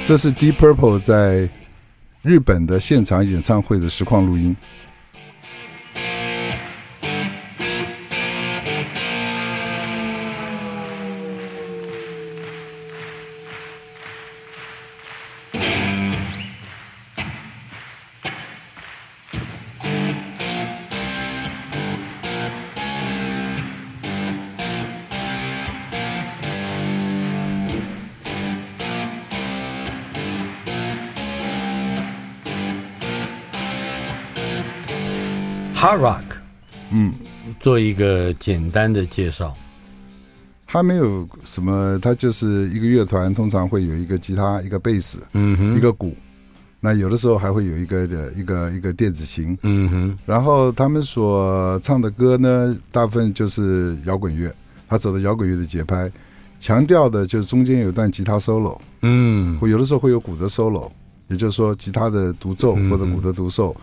[0.05, 1.49] 这是 Deep Purple 在
[2.21, 4.55] 日本的现场演唱会的实况录音。
[35.81, 36.21] Hard Rock，
[36.91, 37.11] 嗯，
[37.59, 39.57] 做一个简单的介绍。
[40.67, 46.15] 他没有什么，他就是一个乐团，通常会有一个吉他、一个贝斯、嗯哼，一个鼓，
[46.79, 49.57] 那有的时候还会有一个的一个一个电子琴。
[49.63, 54.53] 嗯哼，然后他们所唱的歌呢，大部分就是摇滚乐，
[54.87, 56.11] 他走的摇滚乐的节拍，
[56.59, 60.91] 强调的就是中间有一段吉他 solo，嗯，会有的时候会有鼓的 solo，
[61.27, 63.75] 也就是说吉他的独奏嗯或者鼓的独奏。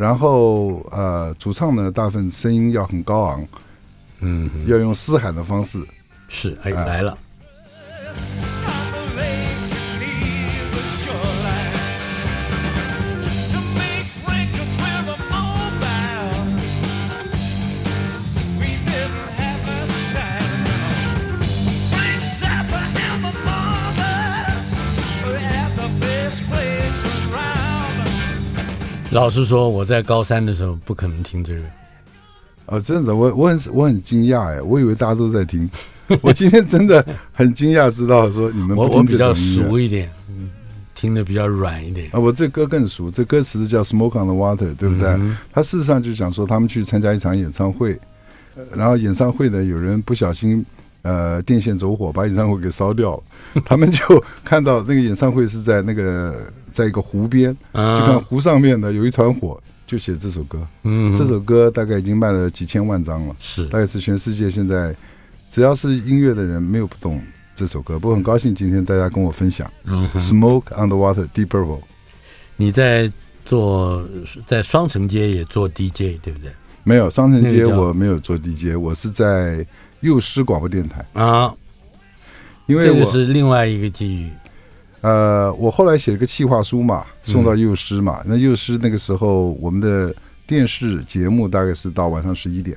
[0.00, 3.46] 然后呃，主唱呢，大部分声音要很高昂，
[4.20, 5.78] 嗯，要用嘶喊的方式。
[6.26, 7.18] 是，哎，啊来了。
[29.10, 31.62] 老实说，我在高三的时候不可能听这个。
[32.66, 35.68] 哦，真的，我我很我很惊讶哎，我以为大家都在听，
[36.22, 40.48] 我今天真的很惊讶，知道说你们不听我我比较熟一点，嗯，
[40.94, 42.08] 听的比较软一点。
[42.12, 45.08] 啊，我这歌更熟，这歌词叫《Smoke on the Water》，对不对？
[45.08, 47.98] 嗯他事实上就讲说，他们去参加一场演唱会，
[48.54, 50.64] 呃然后演唱会呢，有人不小心
[51.02, 53.22] 呃电线走火，把演唱会给烧掉了。
[53.64, 60.66] 他们就看到那个演唱会是在那个在一个湖边，啊就看湖上面呢有一团火，就写这首歌。
[60.84, 64.94] 嗯，这首歌大概已经卖了几千万张了，是大概是全世界现在
[65.50, 67.20] 只要是音乐的人没有不懂
[67.54, 67.98] 这首歌。
[67.98, 71.80] 不过很高兴今天大家跟我分享嗯《Smoke on the Water》Deep Purple。
[72.56, 73.10] 你在
[73.44, 74.06] 做
[74.46, 76.52] 在双城街也做 DJ 对不对？
[76.82, 79.66] 没有双城街，我没有做 DJ，我是在
[80.00, 81.04] 幼师广播电台。
[81.12, 81.52] 啊，
[82.66, 84.30] 因为我、这个是另外一个机遇。
[85.00, 88.22] 呃，我后来写了个企划书嘛，送到幼师嘛。
[88.26, 90.14] 那幼师那个时候，我们的
[90.46, 92.76] 电视节目大概是到晚上十一点，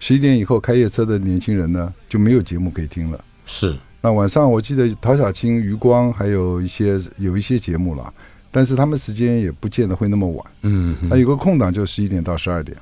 [0.00, 3.24] 十一点以后开夜车的年轻人呢就没有节目可以听了。
[3.46, 8.12] 是，那晚上我记得陶小青、余光还有一些有一些节目了，
[8.50, 10.46] 但是他们时间也不见得会那么晚。
[10.62, 12.76] 嗯，那有个空档就十一点到十二点，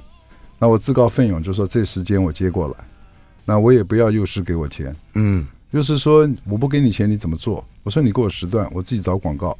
[0.59, 2.75] 那我自告奋勇就说这时间我接过来，
[3.45, 4.97] 那我也不要幼师给我钱。
[5.15, 7.65] 嗯就是说我不给你钱你怎么做？
[7.83, 9.57] 我说你给我时段，我自己找广告。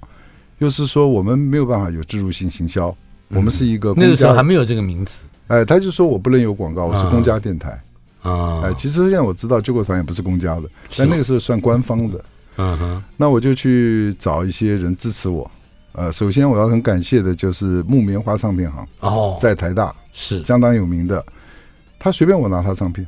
[0.59, 2.95] 又是说我们没有办法有植入性行销，
[3.29, 7.71] 我们是一个那个时候还没有这个名词哎，他就说我不能有广告，我是公家电台。
[8.23, 8.61] 啊。
[8.65, 12.25] 哎，其实现在我知道救国团也不是公家的，但那个时候算官方的。
[12.57, 15.51] 嗯哼，那我就去找一些人支持我。
[15.93, 21.25] 呃，首先我要很感谢的就是木棉花唱片行，哦，在台大是，相当有名的。
[21.99, 23.07] 他随便我拿他唱片，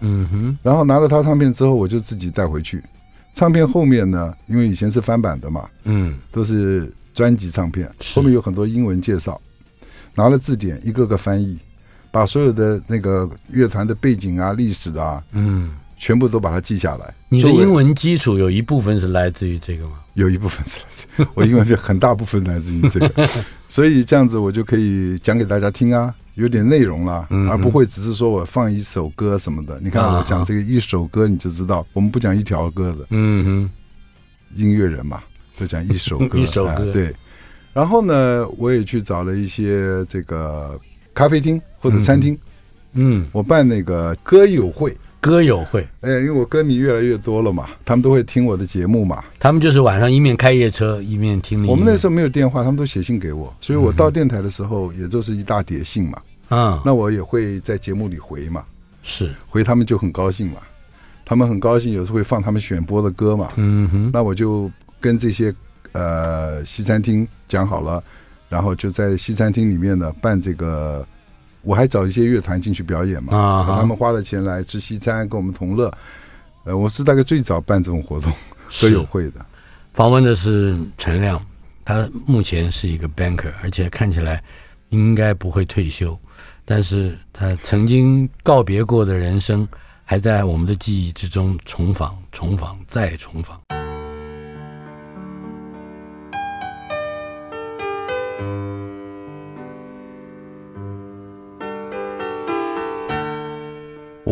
[0.00, 2.82] 嗯哼，然后拿了他唱片之后，我就自己带回去。
[3.32, 6.18] 唱片后面呢，因为以前是翻版的嘛，嗯。
[6.30, 9.40] 都是专辑唱片，后面有很多英文介绍，
[10.14, 11.58] 拿了字典一个个翻译，
[12.10, 17.14] 把所有的那个乐团的背景啊、历史啊，嗯，全部都把它记下来。
[17.28, 20.00] 你的英文基础有一部分是来自于这个吗？
[20.14, 23.28] 有一部分是来自， 我英文很大部分来自于这个，
[23.68, 29.78] 所以这样子我就可以讲给大家听啊，有点内容啦，而不会只是说我放一首歌什么的。
[29.80, 35.22] 你看我讲这个一首歌，你就知道我们不讲一条歌的嗯哼，音乐人嘛，
[35.56, 37.14] 都讲一首歌， 一首歌哎对。
[37.72, 40.76] 然后呢，我也去找了一些这个
[41.14, 42.36] 咖啡厅或者餐厅，
[42.94, 44.96] 嗯，我办那个歌友会。
[45.22, 49.22] 歌友会，哎，因为我歌迷越来越多了嘛，他们都会听我的节目嘛。
[49.38, 51.68] 他们就是晚上一面开夜车一面听你。
[51.68, 56.20] 我们那时候没有电话，他们都写信给我，所以我到电台的时候，也就是一大叠信嘛。
[56.48, 58.64] 啊，那我也会在节目里回嘛，
[59.04, 60.56] 是，回他们就很高兴嘛。
[61.24, 63.52] 他他们很高兴，有时候会放他们选播的歌嘛。
[63.56, 64.70] 嗯哼，那我就
[65.00, 65.50] 跟这些
[65.92, 68.04] 呃西餐厅讲好了，
[68.50, 71.06] 然后就在西餐厅里面呢办这个，
[71.62, 73.36] 我还找一些乐团进去表演嘛。
[73.36, 75.92] 啊，他们花了钱来吃西餐，跟我们同乐。
[76.64, 78.32] 呃，我是大概最早办这种活动，
[78.80, 79.44] 歌友会的。
[79.92, 81.44] 访问的是陈亮，
[81.84, 84.42] 他目前是一个 banker，而且看起来
[84.90, 86.18] 应该不会退休。
[86.64, 89.66] 但是他曾经告别过的人生，
[90.04, 93.60] 还在我们的记忆之中重访、重访再重访。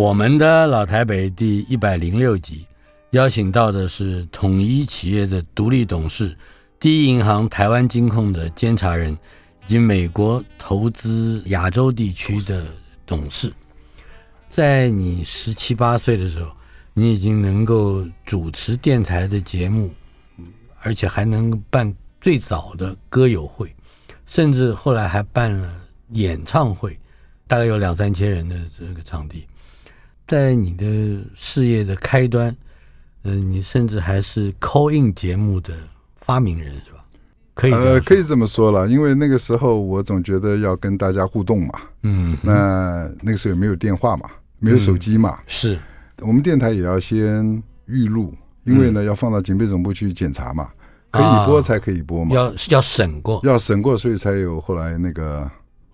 [0.01, 2.67] 我们的老台北第一百零六集，
[3.11, 6.35] 邀请到的是统一企业的独立董事、
[6.81, 9.13] 第一银行台湾金控的监察人。
[9.67, 12.67] 以及美国投资亚洲地区的
[13.05, 13.53] 董事，
[14.49, 16.51] 在你十七八岁的时候，
[16.95, 19.91] 你已经能够主持电台的节目，
[20.81, 23.71] 而且还能办最早的歌友会，
[24.25, 25.71] 甚至后来还办了
[26.13, 26.99] 演唱会，
[27.47, 29.47] 大概有两三千人的这个场地。
[30.31, 30.87] 在你的
[31.35, 32.57] 事业的开端，
[33.25, 35.75] 嗯、呃，你甚至还是 call in 节目的
[36.15, 37.05] 发明人，是吧？
[37.53, 45.79] 可以呃，可以这么说了，因为那个时候我总觉得要跟大家互动嘛，嗯，那那个时候也没有电话嘛，没有手机嘛，嗯、是。
[46.21, 50.71] 我们电台也要先预录，因为呢、嗯、要放到警备总部去检查嘛，
[51.11, 55.51] 可以播才可以播嘛，啊、要要审过，要审过，所以才有后来那个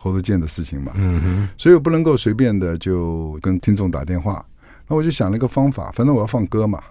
[0.06, 4.44] 侯德健的事情嘛，嗯哼，所以我不能够随便的就跟听众打电话，
[4.88, 6.82] 那我就想了一个方法，反正我要放歌嘛，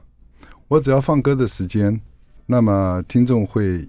[0.67, 1.99] 我只要放歌的时间，
[2.45, 3.87] 那么听众会。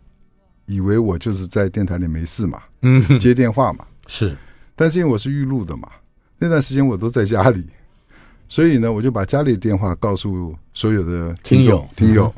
[0.69, 4.37] 以为我就是在电台里没事嘛，嗯，接电话嘛，是，
[4.75, 5.89] 但是因为我是预录的嘛，
[6.41, 7.65] 那段时间我都在家里，
[8.49, 12.35] 所以呢，我就把家里的电话告诉所有的听众听友，听友，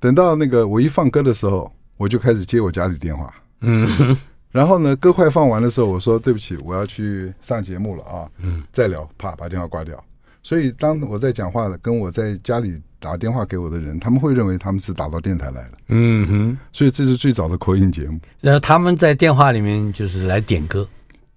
[0.00, 3.88] 等到那个我一放歌的时候，我就开始接我家里电话，嗯，
[4.54, 10.02] 然后呢，歌快放完的时候，我说对不起，我要去上节目了啊，嗯，再聊，啪，把电话挂掉。
[10.42, 12.80] 所以当我在讲话的，跟我在家里。
[13.00, 15.72] 打电话给我的人，他们会认为他们是打到电台来了。
[15.88, 18.18] 嗯哼，所以这是最早的 call in 节目。
[18.40, 20.88] 然后他们在电话里面就是来点歌，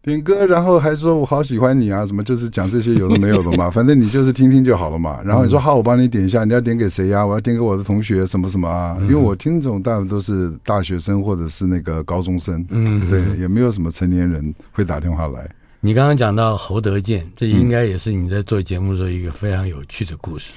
[0.07, 5.19] 点歌，然后还说我好喜欢你啊，什么就是讲这些有的没有的嘛， 反正你就是听听就好了嘛。
[5.21, 7.25] 然后你说好，我帮你点一下，你要点给谁呀？
[7.25, 8.95] 我要点给我的同学什么什么啊？
[9.01, 15.45] 因为我听这种大部分都是大学生或者是那个高中生，嗯，对，也没有什么成年人会打电话来。
[15.81, 20.53] 你刚刚讲到侯德健，这应该也是你在做节目的时候一个非常有趣的故事。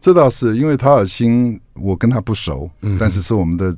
[0.00, 2.68] 这倒是因为陶尔清，我跟他不熟，
[2.98, 3.72] 但是是我们的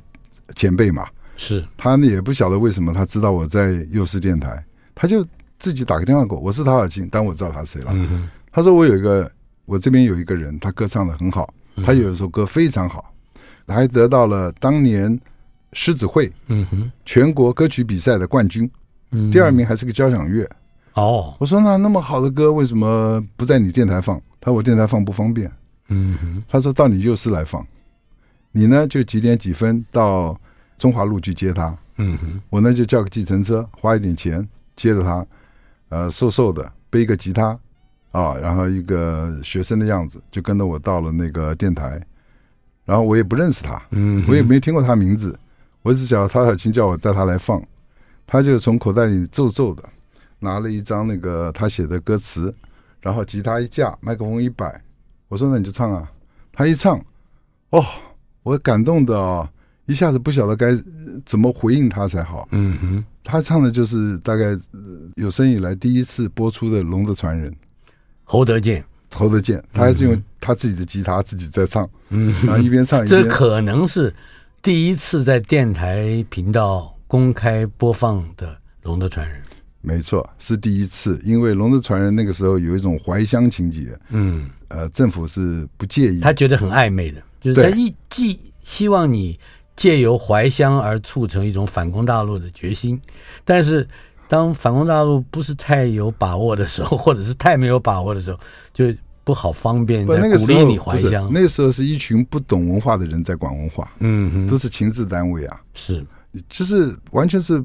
[0.55, 1.05] 前辈嘛。
[1.37, 4.63] 是他呢也不晓得为什么他知道我在幼师电台，
[5.01, 5.25] 他就
[5.57, 6.39] 自己打个电话给我。
[6.39, 7.91] 我是陶尔清，但我知道他是谁了。
[8.51, 9.29] 他说我有一个，
[9.65, 11.51] 我这边有一个人，他歌唱的很好，
[11.83, 13.11] 他有一首歌非常好，
[13.67, 15.19] 还得到了当年
[15.73, 18.69] 狮子会嗯哼全国歌曲比赛的冠军，
[19.31, 20.47] 第二名还是个交响乐。
[20.93, 24.21] 哦，我说那那么好的歌为什么不在你电台放？
[24.39, 25.51] 他说我电台放不方便。
[25.87, 27.65] 嗯哼，他说到你幼师来放，
[28.51, 30.39] 你呢就几点几分到
[30.77, 31.75] 中华路去接他。
[31.95, 34.47] 嗯哼，我呢就叫个计程车，花一点钱
[34.81, 35.25] 接着他。
[35.89, 37.49] 呃，瘦瘦的，背一个吉他，
[38.11, 42.01] 啊，然后一个学生的样子，就跟着我到了那个电台。
[42.85, 45.37] 然后我也不认识他，嗯，我也没听过他名字，
[45.81, 47.61] 我只晓得他小青叫我带他来放，
[48.25, 49.83] 他就从口袋里皱皱的
[50.39, 52.53] 拿了一张那个他写的歌词，
[53.01, 54.81] 然后吉他一架，麦克风一摆。
[55.27, 56.09] 我说：“那你就唱啊！”
[56.51, 56.99] 他一唱，
[57.69, 57.85] 哦，
[58.43, 59.47] 我感动的哦，
[59.91, 60.75] 一下子不晓得该
[61.25, 62.47] 怎么回应他才好。
[62.51, 64.57] 嗯哼，他唱的就是大概
[65.15, 67.51] 有生以来第一次播出的《龙的传人》，
[68.23, 73.21] 侯德健，侯德健，他还是用他自己的吉他自己在唱，嗯，然后一边唱一边。
[73.21, 74.13] 这可能是
[74.61, 78.47] 第一次在电台频道公开播放的
[78.83, 79.41] 《龙的传人》。
[79.83, 89.39] 没错，是第一次，因为《龙的传人》那个时候有一种怀乡情结，嗯，呃，政府是不介意，他觉得很暧昧的，就是他一既希望你
[89.81, 93.01] 借由怀乡而促成一种反攻大陆的决心，
[93.43, 93.87] 但是
[94.27, 98.39] 当反攻大陆不是太有把握的时候， 或者是太没有把握的时候，
[98.71, 101.27] 就不好方便在鼓励你怀乡。
[101.33, 106.05] 那个时候是一群不懂文化的人在管文化，嗯哼，都是情治单位啊，是，
[106.47, 107.63] 就是完全是。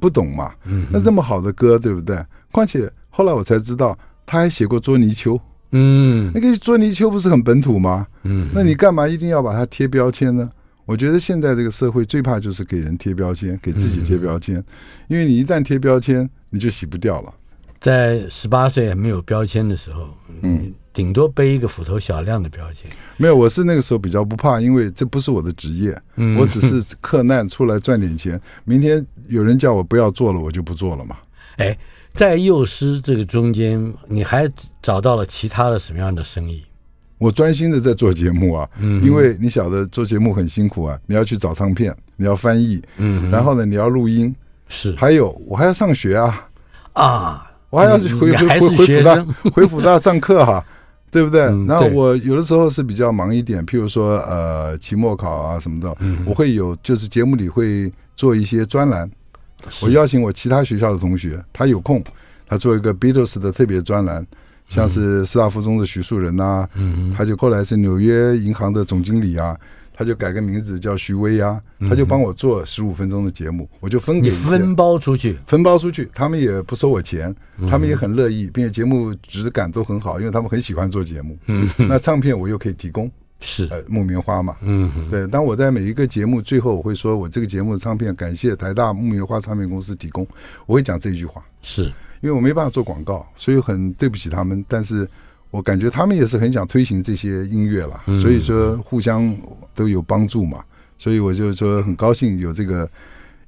[0.00, 0.54] 不懂嘛？
[0.62, 2.16] 嗯，那这么好的歌，对不对？
[2.52, 5.36] 况且后来我才知道，他还写过捉泥鳅。
[5.72, 8.06] 嗯，那个捉泥鳅不是很本土吗？
[8.22, 10.48] 嗯，那你干嘛一定要把它贴标签呢？
[10.88, 14.64] 我觉得现在这个社会最怕就是给人贴标签，给自己贴标签，
[15.06, 17.34] 因为你一旦贴标签，你就洗不掉了。
[17.78, 20.08] 在十八岁还没有标签的时候，
[20.40, 22.90] 嗯，顶多背一个斧头小亮的标签。
[23.18, 28.40] 没有，我是那个时候比较不怕，因为这不是我的职业，嗯我只是克难出来赚点钱。
[28.64, 31.18] 明天有人叫我不要做了，我就不做了嘛。
[31.58, 31.76] 哎，
[32.14, 36.64] 在幼师这个中间，你还找到了其他的什么样的生意？
[37.18, 44.34] 我专心的在做节目啊，嗯，因为你晓得做节目很辛苦啊，你要去找唱片，你要翻译，嗯，然后呢，你要录音，
[44.68, 44.94] 是。
[44.96, 46.48] 还有我还要上学啊，
[46.92, 50.64] 啊，我还要去回回回回辅大，回辅大上课哈、
[51.10, 51.42] 对不对？
[51.42, 59.10] 嗯然后我有的时候是比较忙一点，譬如说呃期末考啊什么的，嗯我会有就是节目里会做一些专栏，
[59.82, 62.02] 我邀请我其他学校的同学，他有空，
[62.46, 64.24] 他做一个 Beatles 的特别专栏，
[64.68, 67.12] 像是师大附中的徐树人呐、嗯。
[67.16, 69.58] 他就后来是纽约银行的总经理啊，
[69.92, 77.34] 他就改个名字叫徐威啊，他就帮我做十五分钟的节目，我就分给分包出去，分包出去，他们也不收我钱，
[77.68, 81.36] 他们也很乐意，并且节目质感都很好，因为他们很喜欢做节目。
[81.46, 83.10] 嗯，那唱片我又可以提供，
[83.40, 84.56] 是，呃，木棉花嘛。
[84.62, 90.24] 嗯，对，当我在每一个节目最后，我会说我这个节目的唱片感谢台大木棉花唱片公司提供，
[90.66, 95.08] 我会讲这一句话，是，因为我没办法做广告，所以很对不起他们，但是
[95.50, 99.36] 我感觉他们也是很想推行这些音乐啦，所以说互相
[99.74, 100.64] 都有帮助嘛，
[100.98, 102.88] 所以我就说很高兴有这个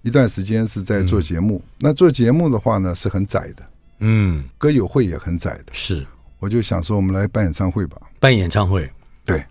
[0.03, 1.63] 一段时间是在做节目。
[1.79, 3.63] 那做节目的话呢，是很窄的，
[3.99, 6.07] 嗯，歌友会也很窄的，是。
[6.39, 8.01] 我就想说我们来办演唱会吧。
[8.19, 8.91] 办演唱会，
[9.27, 9.45] 对，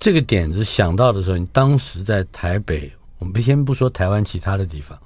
[0.00, 4.98] 这个点子想到的时候，你当时在台北，我们先不说台湾其他的地方，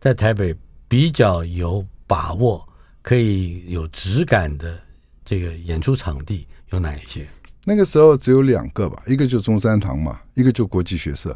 [0.00, 0.52] 在台北
[0.88, 2.62] 比较有把握，
[3.00, 4.78] 可以有质感的
[5.24, 7.26] 这个演出场地有哪一些？
[7.64, 11.34] 那个时候只有两个吧，一个就中山堂嘛，一个就国际学社，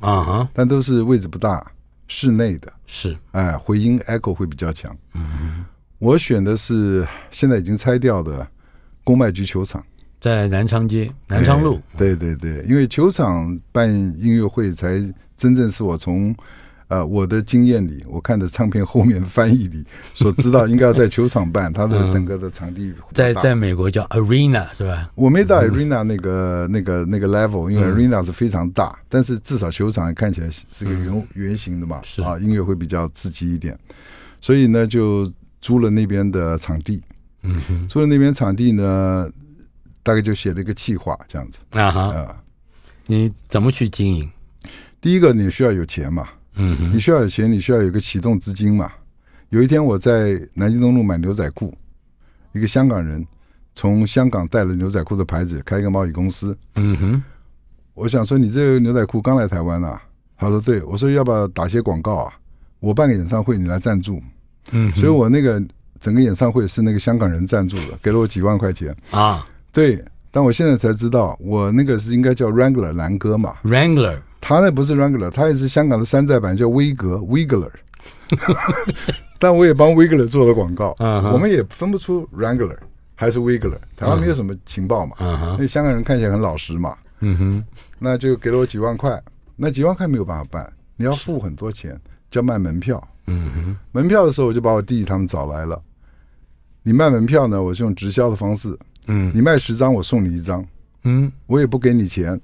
[0.00, 1.66] 啊哈，但都是位置不大，
[2.08, 4.94] 室内的，是，哎，回音 echo 会比较强。
[5.14, 5.64] 嗯，
[5.98, 8.46] 我选的是现在已经拆掉的
[9.04, 9.82] 公卖局球场，
[10.20, 15.00] 在南昌街、南昌路，哎对对对，因为球场办音乐会才
[15.38, 16.36] 真正是我从
[16.88, 19.84] 呃我的经验里，我看的唱片后面翻译里
[20.14, 25.10] 所知道，应该要在球场办，它的整个的场地在在美国叫 arena 是吧？
[25.14, 32.22] 我没到 arena 那个、那个那个 level，因为 arena 是非常大，但是至少球场看起来是个圆圆形的嘛，是。
[32.22, 33.78] 啊，音乐会比较刺激一点，
[34.40, 35.30] 所以呢就
[35.60, 37.02] 租了那边的场地，
[37.42, 39.30] 嗯哼，租了那边场地呢，
[40.02, 42.36] 大概就写了一个计划这样子啊哈，啊。
[43.06, 44.30] 你怎么去经营？
[45.00, 46.28] 第一个你需要有钱嘛，
[46.58, 48.92] 嗯，你需要有钱，你需要有一个启动资金嘛。
[49.48, 51.72] 有一天我在南京东路买牛仔裤，
[52.52, 53.26] 一个香港人
[53.74, 56.54] 从香港带了牛仔裤的牌子，开一个贸易公司。
[56.74, 57.22] 嗯哼，
[57.94, 60.02] 我想说，你这个牛仔裤刚来台湾啊？
[60.36, 62.32] 他说对，我说要不要打些广告啊？
[62.80, 64.22] 我办个演唱会，你来赞助。
[64.72, 65.62] 嗯，所以我那个
[65.98, 68.94] 整个演唱会是那个香港人赞助的，给了我几万块钱。
[69.10, 77.70] 啊对，但我现在才知道，我那个是应该叫 Wrangler 蓝哥嘛，，Wrangler，他那不是 Wrangler，他也是香港的山寨版，叫威格 Wiggler。
[79.38, 82.76] 但我也帮 Wiggler 做了广告，我们也分不出 Wrangler
[83.14, 85.16] 还是 Wiggler，台湾没有什么情报嘛，
[85.58, 87.64] 那香港人看起来很老实嘛，嗯哼，
[87.98, 89.20] 那就给了我几万块，
[89.56, 91.98] 那几万块没有办法办，你要付很多钱，
[92.30, 93.02] 叫卖门票。
[93.26, 95.80] 嗯哼，门票的时候，我就把我弟弟他们找来了。
[96.82, 98.76] 你卖门票呢，我是用直销的方式，
[99.06, 99.30] 嗯。
[99.34, 100.64] 你卖十张，我送你一张，
[101.04, 101.30] 嗯。
[101.46, 102.40] 我也不给你钱。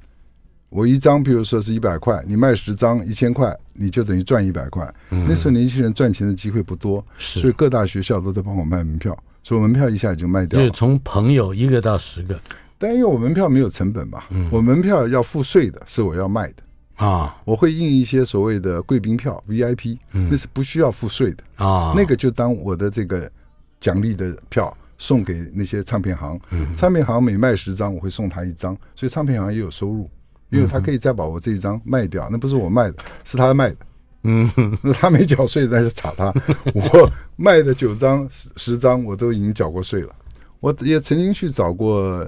[0.75, 4.93] 我一张，比如说是一百块，你卖十张一千块，你就等于赚一百块。
[5.11, 10.67] 嗯，那时候年轻人赚钱的机会不多，所以各大学校都在帮我卖门票，所以门票一下就卖掉了。
[10.67, 12.37] 就是从朋友一个到十个。
[12.77, 17.05] 但因为我门票没有成本嘛，我门票要付税的，是我要卖的。
[17.07, 17.37] 啊。
[17.45, 21.65] 我会印一些所谓的贵宾票 VIP，那是不需要付税的。
[21.65, 23.31] 啊，那个就当我的这个
[23.79, 26.37] 奖励的票送给那些唱片行，
[26.75, 30.11] 唱片行每卖十张，我会送他一张，所以唱片行也有收入，
[30.55, 33.77] 因为他可以再把我这一张卖掉，那不是我卖的，是他卖的，
[34.23, 34.49] 嗯。
[34.51, 36.33] 哼那他没缴税，那就查他。
[36.75, 40.15] 我卖的九张、十十张，我都已经缴过税了。
[40.61, 42.27] 我也曾经去找过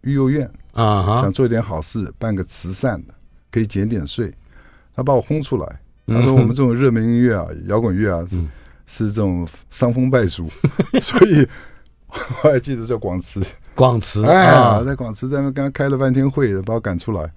[0.00, 1.20] 育幼院，啊哈。
[1.20, 3.14] 想做一点好事，办个慈善的，
[3.50, 4.32] 可以减点税，
[4.96, 5.80] 他把我轰出来。
[6.06, 8.48] 他说：“我们这种热门音乐啊，摇滚乐啊，嗯。
[8.90, 10.48] 是这种伤风败俗，
[11.02, 11.46] 所以
[12.42, 13.38] 我还记得在广慈，
[13.74, 17.30] 广慈哎呀，啊，在广慈在那刚开了半天会，把我赶出来，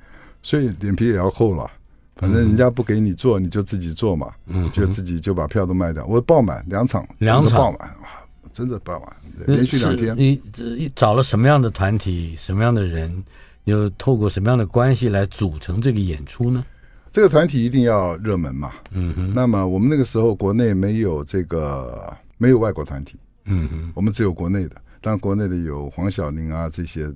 [0.44, 1.70] 所以脸皮也要厚了。
[2.18, 6.06] 反正人家不给你做，你就自己做嘛，嗯就自己就把票都卖掉。
[6.06, 8.08] 我爆满两场，两场真的爆满，哇，
[8.54, 9.16] 真的爆满，
[9.48, 10.16] 连续两天。
[10.16, 13.24] 你你找了什么样的团体，什么样的人，
[13.64, 16.64] 又透过什么样的关系来组成这个演出呢？
[17.12, 18.72] 这个团体一定要热门嘛。
[18.92, 24.76] 嗯哼，那么我们那个时候国内没有这个没有外国团体，嗯哼，我们只有国内的。
[25.02, 27.12] 当然国内的有黄晓玲啊这些，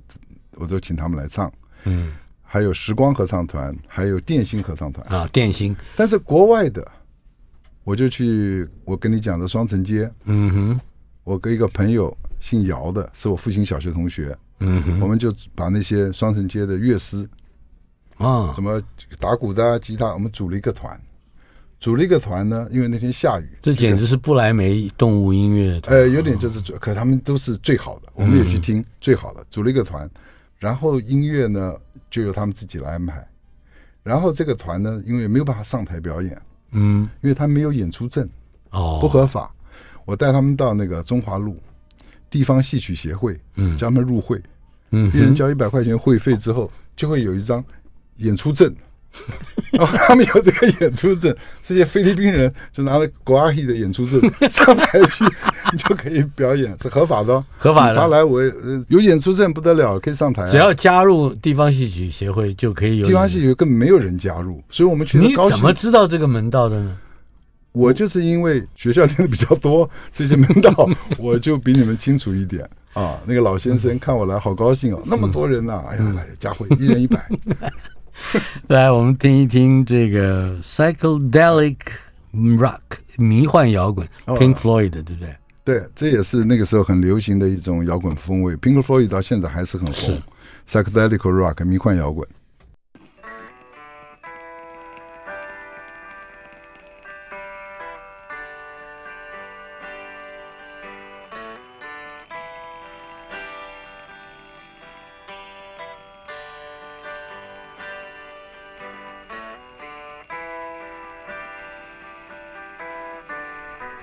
[0.56, 1.52] 我都请他们来唱。
[1.84, 2.12] 嗯，
[2.46, 5.76] 还有时光合唱团，还有电星合唱团啊，电星。
[5.96, 6.86] 但是国外的，
[7.84, 10.10] 我就去我跟你讲的双城街。
[10.24, 10.80] 嗯哼，
[11.24, 14.34] 我跟一个朋友姓姚的，是我父亲小学同学。
[14.60, 17.28] 嗯哼，我们就把那些双城街的乐师
[18.16, 18.80] 啊，什么
[19.20, 20.98] 打鼓的、啊、吉他，我们组了一个团。
[21.78, 25.94] 组了一个团呢，因为那天下雨，这简直是不莱梅动物音乐团。
[25.94, 29.44] 呃，有点就是，可他们都是最好的，我们也去听最好的。
[29.50, 30.08] 组了一个团，
[30.58, 31.74] 然后音乐呢
[32.10, 33.26] 就由他们自己来安排。
[34.02, 36.40] 然后这个团呢，因为没有办法上台表演，
[36.70, 38.28] 嗯，因为他没有演出证，
[38.70, 39.52] 哦，不合法。
[40.04, 41.60] 我带他们到那个中华路
[42.30, 44.40] 地方戏曲协会，嗯，叫他们入会，
[44.90, 47.64] 嗯，一人交一百块钱会费之后，就会有一张
[48.18, 48.72] 演出证。
[49.72, 55.24] 然后他们有这个演出证，这些菲律宾人就拿着国阿戏的演出证 上台去，
[55.72, 57.92] 你就可以表演，是合法的，哦，合法的。
[57.92, 60.48] 警察来我呃有演出证不得了，可以上台，啊。
[60.48, 63.06] 只要加入地方戏曲协会就可以有。
[63.06, 65.18] 地方戏曲根本没有人加入，所以我们去。
[65.18, 66.96] 你怎么知道这个门道的呢？
[67.72, 70.88] 我就是因为学校练的比较多， 这些门道
[71.18, 73.20] 我就比你们清楚一点啊。
[73.26, 77.22] 那个老先生看我来好高兴哦，那么多人呐，啊，哎呀，来加会，一人一百。
[78.68, 81.76] 来，我们听一听这个 psychedelic
[82.32, 82.80] rock
[83.16, 85.34] 迷幻摇滚，Pink Floyd 的，对不对？
[85.64, 88.54] 对，这也是那个时候很流行的一种摇滚风味。
[88.56, 90.22] Pink Floyd 到现在还是很红
[90.68, 92.26] ，psychedelic rock 迷幻摇滚。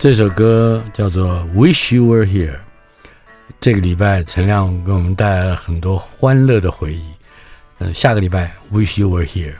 [0.03, 2.51] 这首歌叫做《Wish You Were Here》。
[3.61, 7.05] 这个礼拜陈亮给我们带来了很多欢乐的回忆。
[7.77, 9.53] 嗯，下个礼拜《Wish You Were Here》。